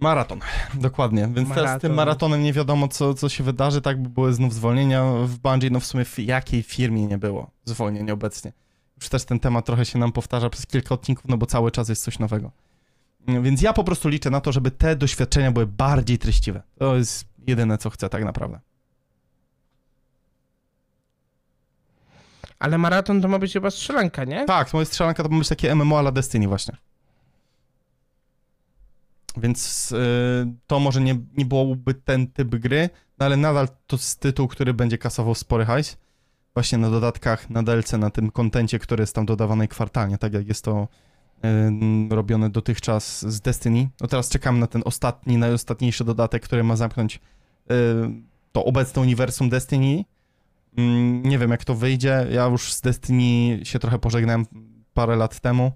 [0.00, 0.40] Maraton,
[0.74, 1.28] dokładnie.
[1.34, 1.96] Więc teraz z tym Maraton.
[1.96, 5.80] maratonem nie wiadomo, co, co się wydarzy, tak by były znów zwolnienia w Bungie, no
[5.80, 8.52] w sumie w jakiej firmie nie było zwolnień obecnie.
[8.96, 11.88] Już też ten temat trochę się nam powtarza przez kilka odcinków, no bo cały czas
[11.88, 12.50] jest coś nowego.
[13.26, 16.62] Więc ja po prostu liczę na to, żeby te doświadczenia były bardziej treściwe.
[16.78, 18.60] To jest jedyne, co chcę tak naprawdę.
[22.58, 24.44] Ale maraton to ma być chyba strzelanka, nie?
[24.44, 26.76] Tak, moja strzelanka to ma być takie MMO ala Destiny właśnie.
[29.36, 29.96] Więc y,
[30.66, 34.74] to może nie, nie byłoby ten typ gry, no ale nadal to jest tytuł, który
[34.74, 35.96] będzie kasował spory hajs.
[36.54, 40.48] Właśnie na dodatkach, na DLC, na tym kontencie, który jest tam dodawany kwartalnie, tak jak
[40.48, 40.88] jest to
[42.10, 43.88] robione dotychczas z Destiny.
[44.00, 47.20] No teraz czekamy na ten ostatni, najostatniejszy dodatek, który ma zamknąć
[48.52, 50.04] to obecne uniwersum Destiny.
[50.78, 52.26] Mm, Nie wiem, jak to wyjdzie.
[52.30, 54.46] Ja już z Destiny się trochę pożegnałem
[54.94, 55.72] parę lat temu.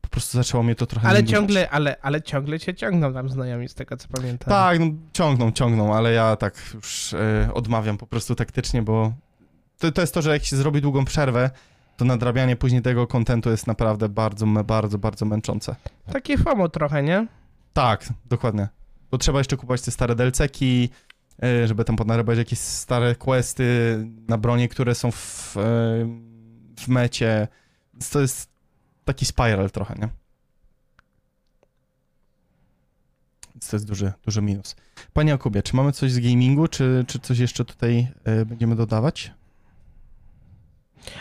[0.00, 3.68] Po prostu zaczęło mnie to trochę Ale ciągle, ale, ale ciągle cię ciągną tam znajomi,
[3.68, 4.48] z tego co pamiętam.
[4.48, 9.12] Tak, no, ciągną, ciągną, ale ja tak już e, odmawiam po prostu taktycznie, bo
[9.78, 11.50] to, to jest to, że jak się zrobi długą przerwę,
[12.00, 15.76] to nadrabianie później tego kontentu jest naprawdę bardzo, bardzo, bardzo męczące.
[16.12, 17.26] Takie FOMO trochę, nie?
[17.72, 18.68] Tak, dokładnie.
[19.10, 20.90] Bo trzeba jeszcze kupować te stare DLC-ki,
[21.42, 23.64] e, żeby tam podnarabiać jakieś stare questy
[24.28, 25.60] na bronie, które są w, e,
[26.78, 27.48] w mecie.
[28.12, 28.50] To jest
[29.04, 30.08] taki spiral trochę, nie?
[33.54, 34.76] Więc to jest duży, duży minus.
[35.12, 39.32] Panie Jakubie, czy mamy coś z gamingu, czy, czy coś jeszcze tutaj e, będziemy dodawać?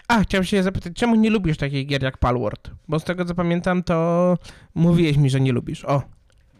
[0.07, 2.71] A, chciałem się zapytać, czemu nie lubisz takich gier jak Palworld?
[2.87, 4.37] Bo z tego co pamiętam, to
[4.75, 5.85] mówiłeś mi, że nie lubisz.
[5.85, 6.01] O,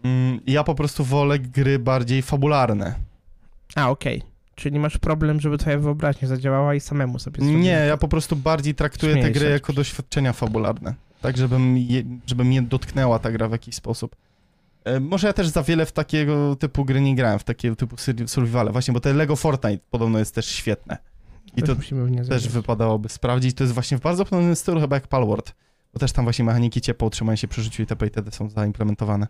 [0.03, 2.95] Mm, ja po prostu wolę gry bardziej fabularne.
[3.75, 4.21] a okej.
[4.55, 8.35] Czyli masz problem, żeby twoja wyobraźnia zadziałała i samemu sobie Nie, zrobiłeś ja po prostu
[8.35, 10.93] bardziej traktuję Śmieję te gry się jako doświadczenia fabularne.
[11.21, 14.15] Tak, żebym je, żeby mnie dotknęła ta gra w jakiś sposób.
[14.83, 17.95] E, może ja też za wiele w takiego typu gry nie grałem, w takiego typu
[17.95, 18.71] sur- survivale.
[18.71, 20.97] Właśnie, bo te Lego Fortnite podobno jest też świetne.
[21.57, 21.89] I to też
[22.21, 22.47] zagrać.
[22.47, 23.55] wypadałoby sprawdzić.
[23.55, 25.55] To jest właśnie w bardzo podobnym stylu chyba jak Palworld.
[25.93, 28.05] Bo też tam właśnie mechaniki ciepła, utrzymania się przy życiu itp.
[28.05, 28.31] itd.
[28.31, 29.27] są zaimplementowane.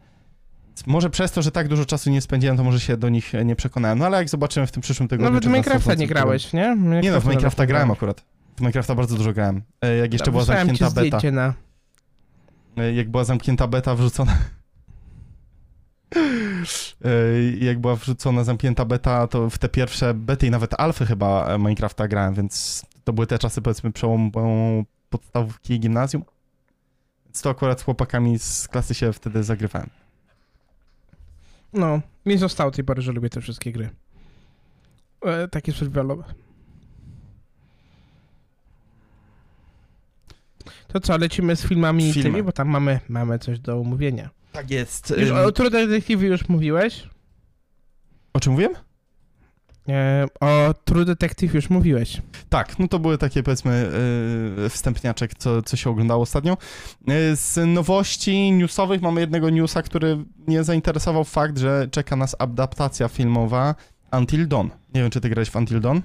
[0.88, 3.55] Może przez to, że tak dużo czasu nie spędziłem, to może się do nich nie
[3.55, 3.99] przekonałem.
[3.99, 5.30] No ale jak zobaczymy w tym przyszłym tygodniu...
[5.30, 6.61] Nawet w Minecrafta nie grałeś, nie?
[6.61, 7.97] Nie no, w Minecrafta Minecrafta grałem grałeś.
[7.97, 8.26] akurat.
[8.55, 9.61] W Minecrafta bardzo dużo grałem.
[9.82, 11.32] E, Jak jeszcze była zamknięta beta.
[11.32, 11.53] na...
[12.78, 14.38] E, Jak była zamknięta beta wrzucona.
[17.05, 21.47] E, Jak była wrzucona zamknięta beta, to w te pierwsze bety i nawet alfy chyba
[21.47, 24.32] e, Minecrafta grałem, więc to były te czasy powiedzmy przełomu
[25.10, 26.24] podstawówki i gimnazjum.
[27.26, 29.89] Więc to akurat z chłopakami z klasy się wtedy zagrywałem.
[31.74, 33.89] No, mi zostało tej pory, że lubię te wszystkie gry.
[35.22, 36.24] E, takie survivalowe.
[40.88, 42.30] To co, lecimy z filmami i Filmy.
[42.30, 44.30] tymi, bo tam mamy, mamy coś do omówienia.
[44.51, 45.13] Tak jest.
[45.17, 47.09] Już, o True Detective już mówiłeś?
[48.33, 48.73] O czym mówiłem?
[49.89, 52.21] E, o True Detective już mówiłeś.
[52.49, 53.91] Tak, no to były takie powiedzmy
[54.57, 56.57] yy, wstępniaczek, co, co się oglądało ostatnio.
[57.07, 63.07] Yy, z nowości newsowych mamy jednego newsa, który mnie zainteresował fakt, że czeka nas adaptacja
[63.07, 63.75] filmowa
[64.11, 64.67] Until Dawn.
[64.93, 65.99] Nie wiem, czy ty grałeś w Until Dawn?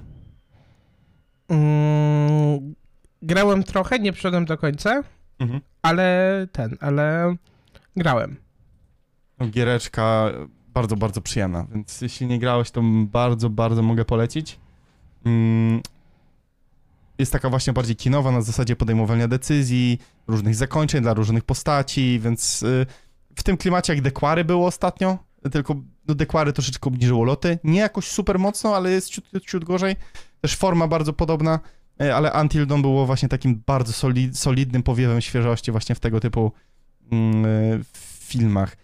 [1.48, 2.74] Mm,
[3.22, 5.02] grałem trochę, nie przyszedłem do końca,
[5.38, 5.60] Mhm.
[5.82, 7.36] ale ten, ale
[7.96, 8.36] grałem.
[9.38, 10.30] No, giereczka
[10.68, 14.58] bardzo, bardzo przyjemna, więc jeśli nie grałeś, to bardzo, bardzo mogę polecić.
[15.26, 15.80] Mm,
[17.18, 22.62] Jest taka właśnie bardziej kinowa na zasadzie podejmowania decyzji, różnych zakończeń dla różnych postaci, więc
[22.62, 22.86] y,
[23.36, 25.18] w tym klimacie jak Dekwary było ostatnio,
[25.52, 25.74] tylko
[26.08, 29.96] no Dekwary troszeczkę obniżyło loty, nie jakoś super mocno, ale jest ciut, ciut gorzej,
[30.40, 31.60] też forma bardzo podobna,
[32.02, 36.20] y, ale Until Dawn było właśnie takim bardzo soli, solidnym powiewem świeżości właśnie w tego
[36.20, 36.52] typu
[37.14, 37.84] mm, y,
[38.18, 38.76] filmach.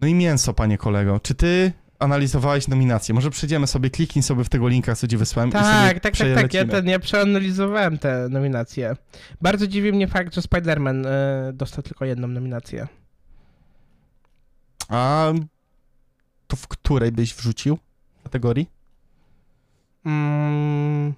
[0.00, 1.20] No i mięso, panie kolego.
[1.20, 3.14] Czy ty analizowałeś nominacje?
[3.14, 6.34] Może przejdziemy sobie, kliknij sobie w tego linka, co ci wysłałem Tak, sobie tak, tak,
[6.42, 6.54] tak.
[6.54, 8.96] Ja, ten, ja przeanalizowałem te nominacje.
[9.40, 12.88] Bardzo dziwi mnie fakt, że Spider-Man e, dostał tylko jedną nominację.
[14.88, 15.32] A
[16.46, 17.78] to w której byś wrzucił
[18.22, 18.70] kategorii?
[20.06, 21.14] Mm,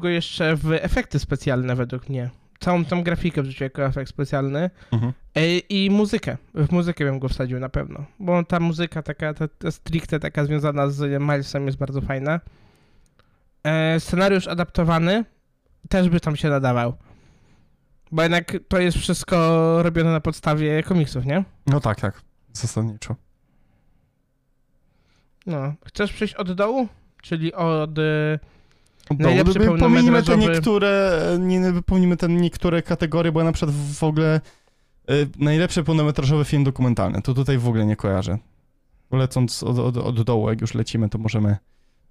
[0.00, 2.30] go jeszcze w efekty specjalne według mnie.
[2.60, 4.70] Całą tą grafikę wrzucił jako efekt specjalny.
[4.92, 5.12] Mhm.
[5.34, 6.36] E, I muzykę.
[6.54, 8.04] W muzykę bym go wsadził na pewno.
[8.20, 12.40] Bo ta muzyka taka, ta, ta stricte taka związana z Milesem jest bardzo fajna.
[13.64, 15.24] E, scenariusz adaptowany
[15.88, 16.94] też by tam się nadawał.
[18.12, 19.36] Bo jednak to jest wszystko
[19.82, 21.44] robione na podstawie komiksów, nie?
[21.66, 22.22] No tak, tak.
[22.52, 23.16] Zasadniczo.
[25.46, 25.74] No.
[25.86, 26.88] Chcesz przejść od dołu?
[27.22, 27.90] Czyli od...
[29.10, 34.04] e, Najlepszy wypełnimy te niektóre, nie, wypełnimy te niektóre kategorie, bo ja na przykład w
[34.04, 34.40] ogóle
[35.10, 38.38] Y, najlepszy pełnometrażowy film dokumentalny, to tutaj w ogóle nie kojarzę.
[39.10, 41.56] Lecąc od, od, od dołu, jak już lecimy, to możemy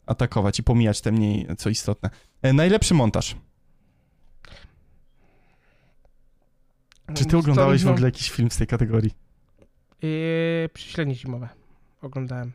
[0.06, 2.10] atakować i pomijać te mniej co istotne.
[2.46, 3.36] Y, najlepszy montaż.
[7.14, 7.92] Czy ty oglądałeś w no.
[7.92, 9.12] ogóle jakiś film z tej kategorii?
[10.02, 11.50] Yy, Przyślenie zimowe.
[12.02, 12.52] Oglądałem.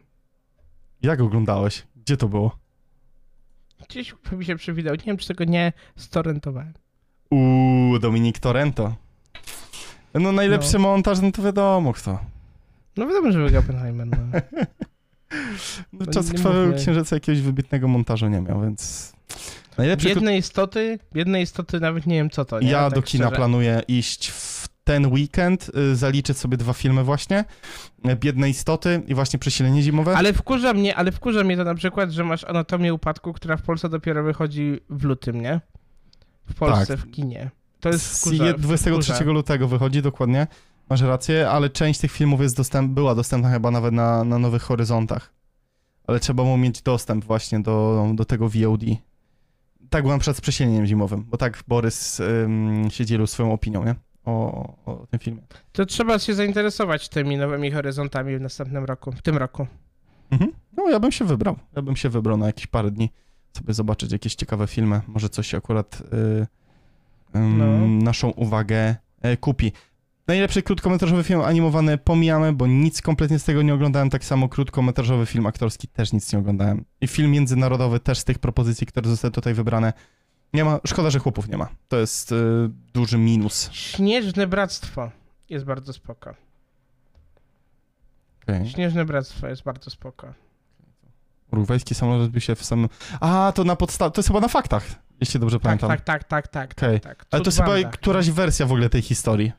[1.02, 1.86] Jak oglądałeś?
[1.96, 2.58] Gdzie to było?
[3.88, 4.94] Gdzieś mi się przewidał.
[4.94, 6.72] Nie wiem, czy tego nie storrentowałem.
[7.30, 8.94] Uuu, Dominik Torrento.
[10.14, 12.18] No najlepszy montaż, no to wiadomo kto.
[12.96, 14.06] No wiadomo, że wygrał Oppenheimer.
[14.06, 14.16] No.
[15.92, 19.12] No, No czas krwawego księżyca jakiegoś wybitnego montażu nie miał, więc...
[19.78, 22.70] Najlepszy Biedne istoty, biedne istoty nawet nie wiem co to, nie?
[22.70, 23.36] Ja Tak do kina szczerze.
[23.36, 27.44] planuję iść w ten weekend, y, zaliczyć sobie dwa filmy właśnie.
[28.10, 30.16] y, Biedne istoty i właśnie Przesilenie zimowe.
[30.16, 33.62] Ale wkurza mnie, ale wkurza mnie to na przykład, że masz Anatomię Upadku, która w
[33.62, 35.60] Polsce dopiero wychodzi w lutym, nie?
[36.50, 37.06] W Polsce, Tak.
[37.06, 37.50] w kinie.
[37.80, 39.30] To jest wkurza, je- 23 wkurza.
[39.32, 40.46] lutego wychodzi, dokładnie.
[40.90, 44.62] Masz rację, ale część tych filmów jest dostęp, była dostępna chyba nawet na, na Nowych
[44.62, 45.32] Horyzontach.
[46.06, 48.80] Ale trzeba mu mieć dostęp właśnie do, do tego VOD.
[49.90, 53.94] Tak przykład z Przesileniem zimowym, bo tak Borys ym, się dzielił swoją opinią, nie?
[54.24, 55.42] O, o tym filmie.
[55.72, 59.66] To trzeba się zainteresować tymi nowymi horyzontami w następnym roku, w tym roku.
[60.30, 60.52] Mhm.
[60.76, 61.56] No, ja bym się wybrał.
[61.76, 63.10] Ja bym się wybrał na jakieś parę dni,
[63.56, 65.00] sobie zobaczyć jakieś ciekawe filmy.
[65.06, 66.46] Może coś akurat y,
[67.38, 68.04] ym, No.
[68.04, 68.96] naszą uwagę
[69.26, 69.72] y, kupi.
[70.26, 74.10] Najlepszy krótkometrażowy film animowany pomijamy, bo nic kompletnie z tego nie oglądałem.
[74.10, 76.84] Tak samo krótkometrażowy film aktorski też nic nie oglądałem.
[77.00, 79.92] I film międzynarodowy też z tych propozycji, które zostały tutaj wybrane.
[80.52, 81.68] Nie ma, szkoda, że chłopów nie ma.
[81.88, 82.34] To jest y,
[82.94, 83.70] duży minus.
[83.72, 85.10] Śnieżne Bractwo
[85.48, 86.34] jest bardzo spoko.
[88.42, 88.68] Okay.
[88.68, 90.32] Śnieżne Bractwo jest bardzo spoko.
[91.52, 92.88] Urugwajski samolot rozbił się w samym...
[93.20, 94.10] A, to na podstawie...
[94.10, 94.84] To jest chyba na faktach,
[95.20, 95.88] jeśli dobrze Tak, pamiętam.
[95.88, 96.72] tak, tak, tak, tak.
[96.78, 97.00] Okej.
[97.00, 97.26] tak, tak.
[97.30, 99.52] Ale to jest chyba któraś wersja w ogóle tej historii.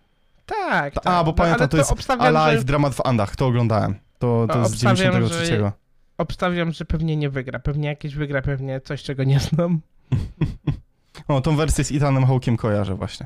[0.46, 1.08] Tak, tak.
[1.08, 3.96] A, bo No, pamiętam, ale to jest Alive, że, dramat w Andach, to oglądałem.
[4.20, 5.46] To, to A, jest z obstawiam, 93.
[5.46, 5.72] że-
[6.18, 7.60] obstawiam, że pewnie nie wygra.
[7.60, 9.82] Pewnie jakieś wygra, pewnie coś, czego nie znam.
[11.28, 13.26] O, tą wersję z Ethanem Hawkiem kojarzę właśnie.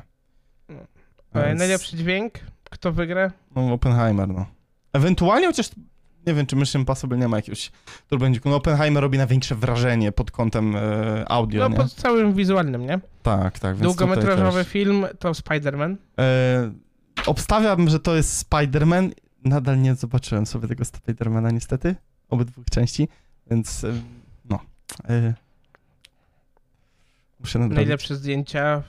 [1.34, 2.32] E, Więc- Najlepszy dźwięk?
[2.70, 3.30] Kto wygra?
[3.56, 4.46] No, Oppenheimer, no.
[4.92, 5.70] Ewentualnie, chociaż
[6.26, 7.72] nie wiem, czy Mission Impossible nie ma jakiegoś
[8.10, 8.48] turbędziku.
[8.48, 11.76] No, Oppenheimer robi największe wrażenie pod kątem e, audio, No nie?
[11.76, 13.00] pod całym wizualnym, nie?
[13.22, 14.72] Tak, tak, więc Długometrażowy też.
[14.72, 15.96] film to Spider-Man.
[16.18, 16.70] E,
[17.26, 19.10] obstawiam, że to jest Spider-Man.
[19.44, 21.94] Nadal nie zobaczyłem sobie tego Spider-Mana niestety,
[22.28, 23.08] obydwu części,
[23.50, 23.92] więc e,
[24.50, 24.58] no.
[25.08, 25.34] E,
[27.40, 27.76] muszę nadrobić.
[27.76, 28.82] Najlepsze zdjęcia.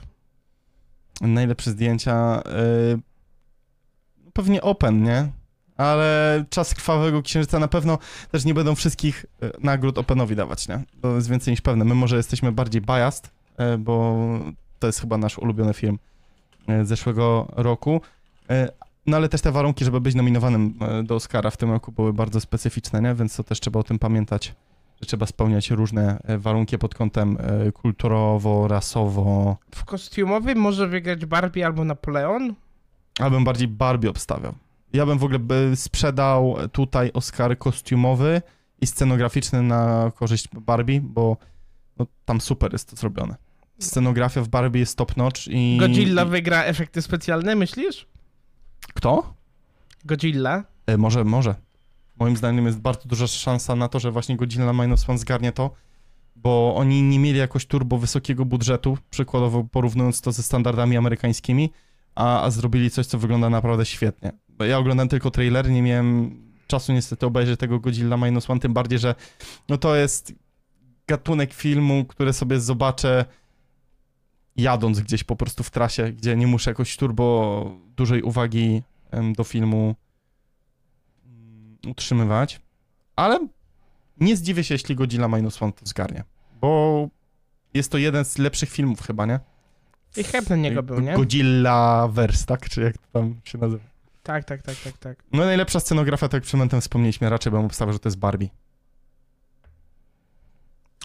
[1.20, 2.42] Najlepsze zdjęcia.
[2.92, 3.00] Yy,
[4.32, 5.28] pewnie Open, nie?
[5.76, 7.98] Ale czas krwawego księżyca na pewno
[8.30, 10.82] też nie będą wszystkich y, nagród Openowi dawać, nie?
[11.02, 11.84] To jest więcej niż pewne.
[11.84, 13.30] My może jesteśmy bardziej biased,
[13.74, 14.16] y, bo
[14.78, 15.98] to jest chyba nasz ulubiony film
[16.82, 18.00] y, zeszłego roku.
[18.50, 18.68] Y,
[19.06, 20.74] No ale też te warunki, żeby być nominowanym
[21.04, 23.14] do Oscara w tym roku były bardzo specyficzne, nie?
[23.14, 24.54] Więc to też trzeba o tym pamiętać,
[25.00, 27.38] że trzeba spełniać różne y, warunki pod kątem
[27.68, 32.54] y, kulturowo, rasowo, W kostiumowym może wygrać Barbie albo Napoleon.
[33.18, 34.54] Ja bym bardziej Barbie obstawiał.
[34.92, 38.42] Ja bym w ogóle by sprzedał tutaj Oscar kostiumowy
[38.80, 41.36] i scenograficzny na korzyść Barbie, bo
[41.98, 43.36] no, tam super jest to zrobione.
[43.78, 45.76] Scenografia w Barbie jest top notch i...
[45.80, 48.06] Godzilla wygra efekty specjalne, myślisz?
[48.94, 49.34] Kto?
[50.04, 50.64] Godzilla.
[50.86, 51.54] E, może, może.
[52.20, 55.70] Moim zdaniem jest bardzo duża szansa na to, że właśnie Godzilla Minus One zgarnie to,
[56.36, 61.70] bo oni nie mieli jakoś turbo wysokiego budżetu, przykładowo porównując to ze standardami amerykańskimi,
[62.14, 64.32] a, a zrobili coś, co wygląda naprawdę świetnie.
[64.48, 68.72] Bo ja oglądałem tylko trailer, nie miałem czasu niestety obejrzeć tego Godzilla Minus One, tym
[68.72, 69.14] bardziej, że
[69.68, 70.34] no to jest
[71.06, 73.24] gatunek filmu, który sobie zobaczę
[74.56, 78.82] jadąc gdzieś po prostu w trasie, gdzie nie muszę jakoś turbo dużej uwagi
[79.36, 79.94] do filmu
[81.88, 82.60] utrzymywać,
[83.16, 83.38] ale
[84.20, 86.24] nie zdziwię się, jeśli Godzilla Minus One to zgarnie,
[86.60, 87.08] bo
[87.74, 89.40] jest to jeden z lepszych filmów chyba, nie?
[90.16, 91.14] I hype na niego był, nie?
[91.14, 92.68] Godzilla Verse, tak?
[92.68, 93.84] Czy jak to tam się nazywa?
[94.22, 95.24] Tak, tak, tak, tak, tak.
[95.32, 98.48] No najlepsza scenografia, tak jak przed momentem wspomnieliśmy, raczej bym obstawiał, że to jest Barbie,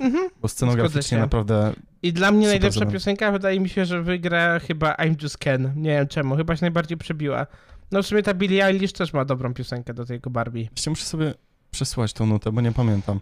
[0.01, 0.29] Mhm.
[0.41, 5.23] bo scenograficznie naprawdę I dla mnie najlepsza piosenka wydaje mi się, że wygra chyba I'm
[5.23, 5.73] Just Ken.
[5.75, 7.47] Nie wiem czemu, chyba się najbardziej przebiła.
[7.91, 10.61] No w sumie ta Billie Eilish też ma dobrą piosenkę do tego Barbie.
[10.71, 11.33] Jeszcze muszę sobie
[11.71, 13.19] przesłać tą nutę, bo nie pamiętam,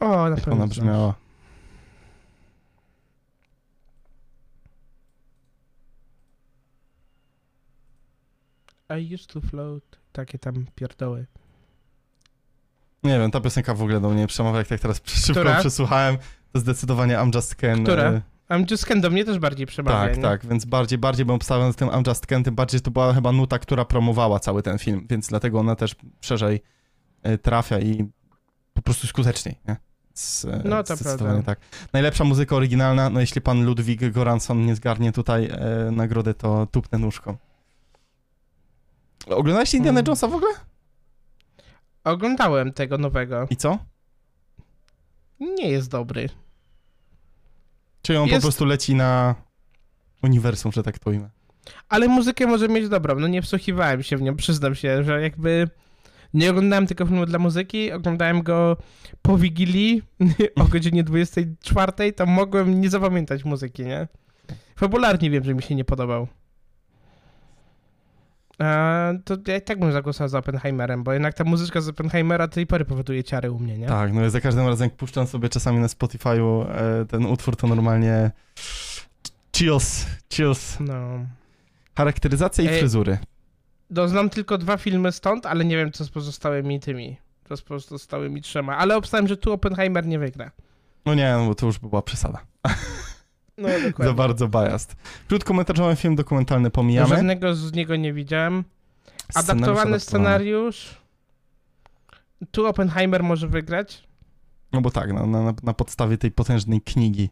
[0.00, 0.52] O, na pewno.
[0.52, 1.14] ona brzmiała.
[8.90, 9.82] I used to float.
[10.12, 11.26] Takie tam pierdoły.
[13.02, 15.60] Nie wiem, ta piosenka w ogóle do mnie nie przemawia, jak tak teraz szybko Która?
[15.60, 16.16] przesłuchałem,
[16.52, 17.82] to zdecydowanie I'm Just Ken.
[17.82, 18.20] Która?
[18.50, 20.22] I'm Just Ken do mnie też bardziej przemawia, Tak, nie?
[20.22, 23.14] tak, więc bardziej, bardziej bym obstawiał z tym I'm Just Ken, tym bardziej, to była
[23.14, 26.62] chyba nuta, która promowała cały ten film, więc dlatego ona też szerzej
[27.22, 28.10] e, trafia i
[28.74, 29.76] po prostu skuteczniej, nie?
[30.14, 31.42] Z, e, No, to prawda.
[31.42, 31.58] tak.
[31.92, 36.98] Najlepsza muzyka oryginalna, no jeśli pan Ludwig Goranson nie zgarnie tutaj e, nagrody, to tupnę
[36.98, 37.36] nóżką.
[39.26, 40.06] Oglądałeś Indiana Mm.
[40.06, 40.52] Jonesa w ogóle?
[42.04, 43.46] Oglądałem tego nowego.
[43.50, 43.78] I co?
[45.40, 46.28] Nie jest dobry.
[48.06, 49.34] Czy on po Jest- prostu leci na
[50.22, 51.30] uniwersum, że tak to ujmę?
[51.88, 53.14] Ale muzykę może mieć dobrą.
[53.20, 55.68] No nie wsłuchiwałem się w nią, przyznam się, że jakby
[56.34, 58.76] nie oglądałem tylko filmu dla muzyki, oglądałem go
[59.22, 60.02] po Wigilii
[60.56, 64.08] o godzinie 24, to mogłem nie zapamiętać muzyki, nie?
[64.76, 66.28] Fabularnie wiem, że mi się nie podobał.
[68.58, 72.46] A, to ja i tak bym zagłosował za Oppenheimerem, bo jednak ta muzyczka z Oppenheimera
[72.46, 73.86] do tej pory powoduje ciary u mnie, nie?
[73.86, 77.56] Tak, no ja za każdym razem jak puszczam sobie czasami na Spotify'u e, ten utwór,
[77.56, 78.30] to normalnie
[79.56, 80.80] chills, chills.
[80.80, 81.18] No.
[81.96, 83.18] Charakteryzacja i fryzury.
[83.90, 87.16] No, znam tylko dwa filmy stąd, ale nie wiem, co z pozostałymi tymi.
[87.48, 88.76] Co z pozostałymi trzema.
[88.76, 90.50] Ale obstałem, że tu Oppenheimer nie wygra.
[91.06, 92.40] No nie, no bo to już by była przesada.
[93.58, 94.96] No, Za bardzo biased.
[95.28, 97.08] Krótkometrażowy film dokumentalny pomijamy.
[97.08, 98.64] Żadnego z niego nie widziałem.
[99.30, 100.00] Scenariusz Adaptowany adaptowany.
[100.00, 100.94] scenariusz.
[102.50, 104.08] Tu Oppenheimer może wygrać.
[104.72, 107.30] No bo tak, no, na, na podstawie tej potężnej knigi.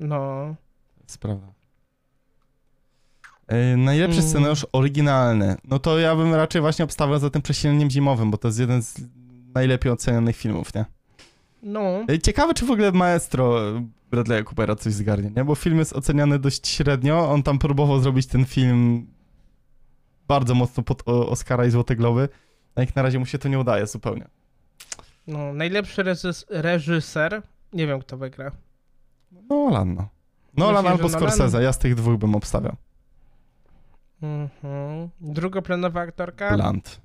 [0.00, 0.18] No.
[0.96, 1.46] To jest prawda.
[3.48, 4.30] E, najlepszy Mm.
[4.30, 5.56] scenariusz oryginalny.
[5.64, 8.82] No to ja bym raczej właśnie obstawiał za tym przesilnym zimowym, bo to jest jeden
[8.82, 9.00] z
[9.54, 10.84] najlepiej ocenionych filmów, nie?
[11.62, 12.04] No.
[12.10, 13.60] E, Ciekawe, czy w ogóle maestro
[14.12, 15.44] Bradley'a Coopera coś zgarnie, nie?
[15.44, 17.30] Bo film jest oceniany dość średnio.
[17.30, 19.06] On tam próbował zrobić ten film
[20.28, 22.28] bardzo mocno pod Oscara i Złote Globy.
[22.74, 24.28] A jak na razie mu się to nie udaje zupełnie.
[25.26, 25.52] no.
[25.52, 26.02] Najlepszy
[26.50, 27.42] reżyser.
[27.72, 28.52] Nie wiem, kto wygra.
[29.50, 30.08] Nolan, no.
[30.56, 31.08] Nolan Myślisz, albo?
[31.08, 32.76] Scorsese, ja z tych dwóch bym obstawiał.
[34.22, 35.08] Mhm.
[35.20, 36.56] Drugoplanowa aktorka?
[36.56, 37.00] Blunt.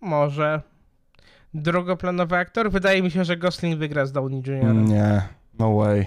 [0.00, 0.62] Może.
[1.62, 2.70] Drugoplanowy aktor?
[2.70, 4.74] Wydaje mi się, że Gosling wygra z Downey Jr.
[4.74, 5.22] Nie,
[5.58, 6.06] no way.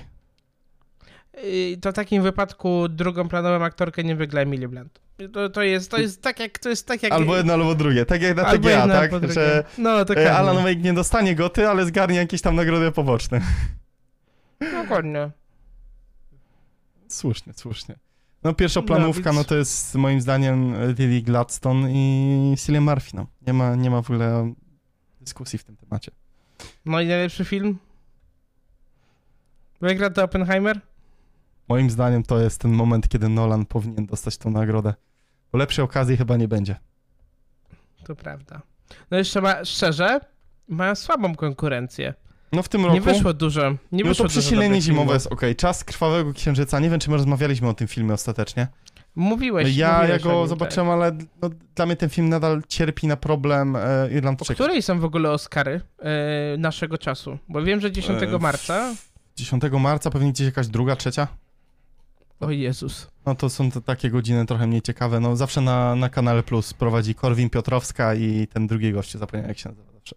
[1.43, 4.99] I to w takim wypadku drugoplanową aktorkę nie wygra Emily Blunt.
[5.33, 6.59] To, to, jest, to jest tak jak...
[6.59, 8.05] To jest tak jak Albo jedno, albo drugie.
[8.05, 9.13] Tak jak na albo TGA, jedna, tak?
[9.13, 9.27] albo.
[9.27, 13.41] Że No, to e, Alan Wake nie dostanie goty, ale zgarnie jakieś tam nagrody poboczne.
[14.83, 15.29] Dokładnie.
[17.07, 17.95] Słusznie, słusznie.
[18.43, 23.27] No pierwszoplanówka, No, no, to jest moim zdaniem Lily Gladstone i Cillian Murphy, no.
[23.47, 24.53] Nie ma, nie ma w ogóle
[25.29, 26.11] dyskusji w tym temacie.
[26.85, 27.77] No i najlepszy film?
[29.81, 30.81] Wygra to Oppenheimer?
[31.67, 34.93] Moim zdaniem to jest ten moment, kiedy Nolan powinien dostać tą nagrodę.
[35.51, 36.75] Bo lepszej okazji chyba nie będzie.
[38.03, 38.61] To prawda.
[39.11, 40.19] No jeszcze ma, szczerze,
[40.67, 42.13] ma słabą konkurencję.
[42.51, 42.93] No w tym roku...
[42.93, 43.71] Nie wyszło dużo.
[43.91, 45.55] Nie no wyszło to przesilenie zimowe jest okej.
[45.55, 46.79] Czas Krwawego Księżyca.
[46.79, 48.67] Nie wiem, czy my rozmawialiśmy o tym filmie ostatecznie.
[49.19, 51.11] Mówiłeś, ja mówiłeś go nim, zobaczyłem, ale
[51.41, 54.11] no, dla mnie ten film nadal cierpi na problem e, Tak.
[54.11, 54.55] Irlandczyków.
[54.55, 57.37] której są w ogóle Oscary e, naszego czasu?
[57.49, 58.95] Bo wiem, że 10 E, marca...
[59.35, 61.27] 10 marca, pewnie gdzieś jakaś druga, trzecia.
[62.39, 63.07] O Jezus.
[63.25, 65.19] No to są te takie godziny trochę mniej ciekawe.
[65.19, 69.57] No zawsze na, na kanale Plus prowadzi Korwin Piotrowska i ten drugi gościu, zapomniałem jak
[69.57, 70.15] się nazywa zawsze.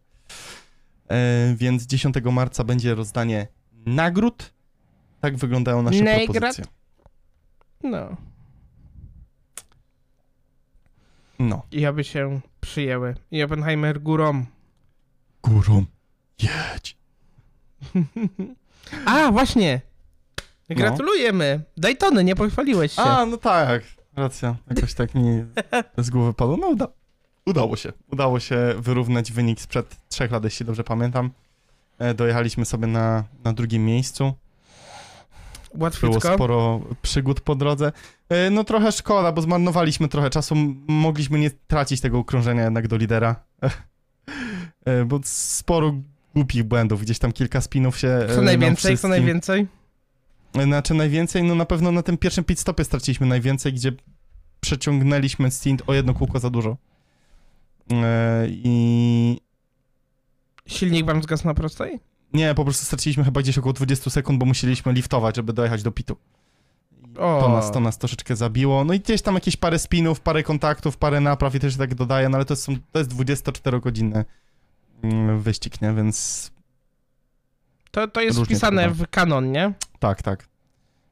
[1.11, 3.47] E, więc 10 marca będzie rozdanie
[3.87, 4.53] nagród.
[5.21, 6.27] Tak wyglądają nasze Nagrad?
[6.27, 6.65] propozycje.
[7.83, 8.17] No.
[11.39, 11.63] No.
[11.73, 13.15] I aby się przyjęły.
[13.31, 14.45] I Oppenheimer górą.
[15.43, 15.85] Górą.
[16.39, 16.97] Jedź.
[19.07, 19.81] A, właśnie!
[20.69, 20.77] No.
[20.77, 21.63] Gratulujemy!
[21.77, 23.03] Daytony, nie pochwaliłeś się.
[23.03, 23.83] A, no tak.
[24.17, 24.57] Racja.
[24.71, 25.45] Jakoś tak mi
[25.99, 26.57] z głowy padło.
[26.57, 26.89] No uda
[27.47, 27.93] udało się.
[28.13, 31.31] Udało się wyrównać wynik sprzed trzech lat, jeśli dobrze pamiętam.
[31.99, 34.33] E, dojechaliśmy sobie na, na drugim miejscu.
[35.75, 35.91] Było
[36.35, 37.93] sporo przygód po drodze.
[38.29, 40.55] E, No trochę szkoda, bo zmarnowaliśmy trochę czasu.
[40.89, 43.37] Mogliśmy nie tracić tego ukrążenia jednak do lidera.
[44.85, 45.95] E, Bo sporo
[46.35, 47.03] głupich błędów.
[47.03, 49.67] Gdzieś tam kilka spinów się e, Co nam najwięcej, co najwięcej?
[50.65, 53.93] Znaczy najwięcej, no na pewno na tym pierwszym pit stopie straciliśmy najwięcej, gdzie
[54.61, 56.77] przeciągnęliśmy stint o jedno kółko za dużo.
[57.93, 59.41] E, I
[60.67, 62.01] Silnik wam zgasł na prostej?
[62.35, 65.93] Nie, po prostu straciliśmy chyba gdzieś około 20 sekund, bo musieliśmy liftować, żeby dojechać do
[65.93, 66.17] pitu.
[67.19, 67.41] O.
[67.41, 68.85] To nas, to nas troszeczkę zabiło.
[68.85, 72.29] No i gdzieś tam jakieś parę spinów, parę kontaktów, parę napraw i też tak dodaje,
[72.29, 74.25] no ale to, są, to jest 24-godzinny
[75.03, 75.93] mm, wyścig, nie?
[75.93, 76.51] Więc
[77.91, 79.73] To, to jest Różnie wpisane w kanon, nie?
[79.99, 80.49] tak, tak.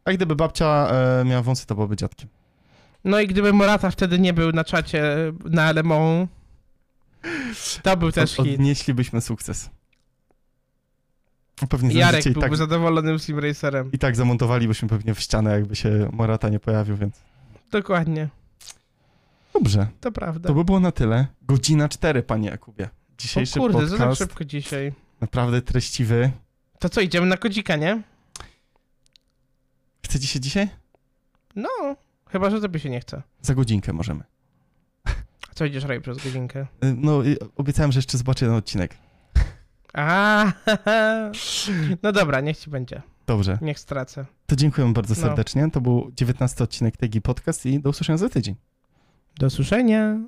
[0.04, 0.88] A gdyby babcia
[1.20, 2.28] e, miała wąsy, to byłoby dziadkiem.
[3.04, 5.02] No i gdyby Morata wtedy nie był na czacie
[5.44, 6.28] na Alemą,
[7.82, 8.54] to był też Od, hit.
[8.54, 9.70] odnieślibyśmy sukces.
[11.68, 13.92] Pewnie Jarek byłby tak, zadowolonym Sim Racerem.
[13.92, 17.14] i tak zamontowalibyśmy pewnie w ścianę, jakby się Morata nie pojawił, więc
[17.70, 18.28] Dokładnie,
[19.52, 19.86] dobrze.
[20.00, 20.48] to prawda.
[20.48, 21.26] To by było na tyle.
[21.42, 22.84] Godzina 4, panie Jakubie.
[22.84, 22.88] o
[23.18, 24.92] Dzisiejszy kurde, to tak podcast szybko dzisiaj.
[25.20, 26.30] naprawdę treściwy.
[26.78, 28.02] To co, idziemy na kodzika, nie?
[30.04, 30.68] Chcecie się dzisiaj?
[31.56, 31.68] No,
[32.28, 33.22] chyba, że tobie się nie chce.
[33.42, 34.24] Za godzinkę możemy.
[35.50, 36.60] A co idziesz raj przez godzinkę?
[36.84, 37.22] Y, No,
[37.56, 38.96] obiecałem, że jeszcze zobaczę ten odcinek.
[39.94, 40.52] A,
[42.02, 43.02] no dobra, niech ci będzie.
[43.26, 43.58] Dobrze.
[43.62, 44.26] Niech stracę.
[44.46, 45.20] To dziękuję bardzo No.
[45.20, 45.70] serdecznie.
[45.70, 48.54] To był 19 odcinek Tegi Podcast i do usłyszenia za tydzień.
[49.38, 50.18] Do usłyszenia.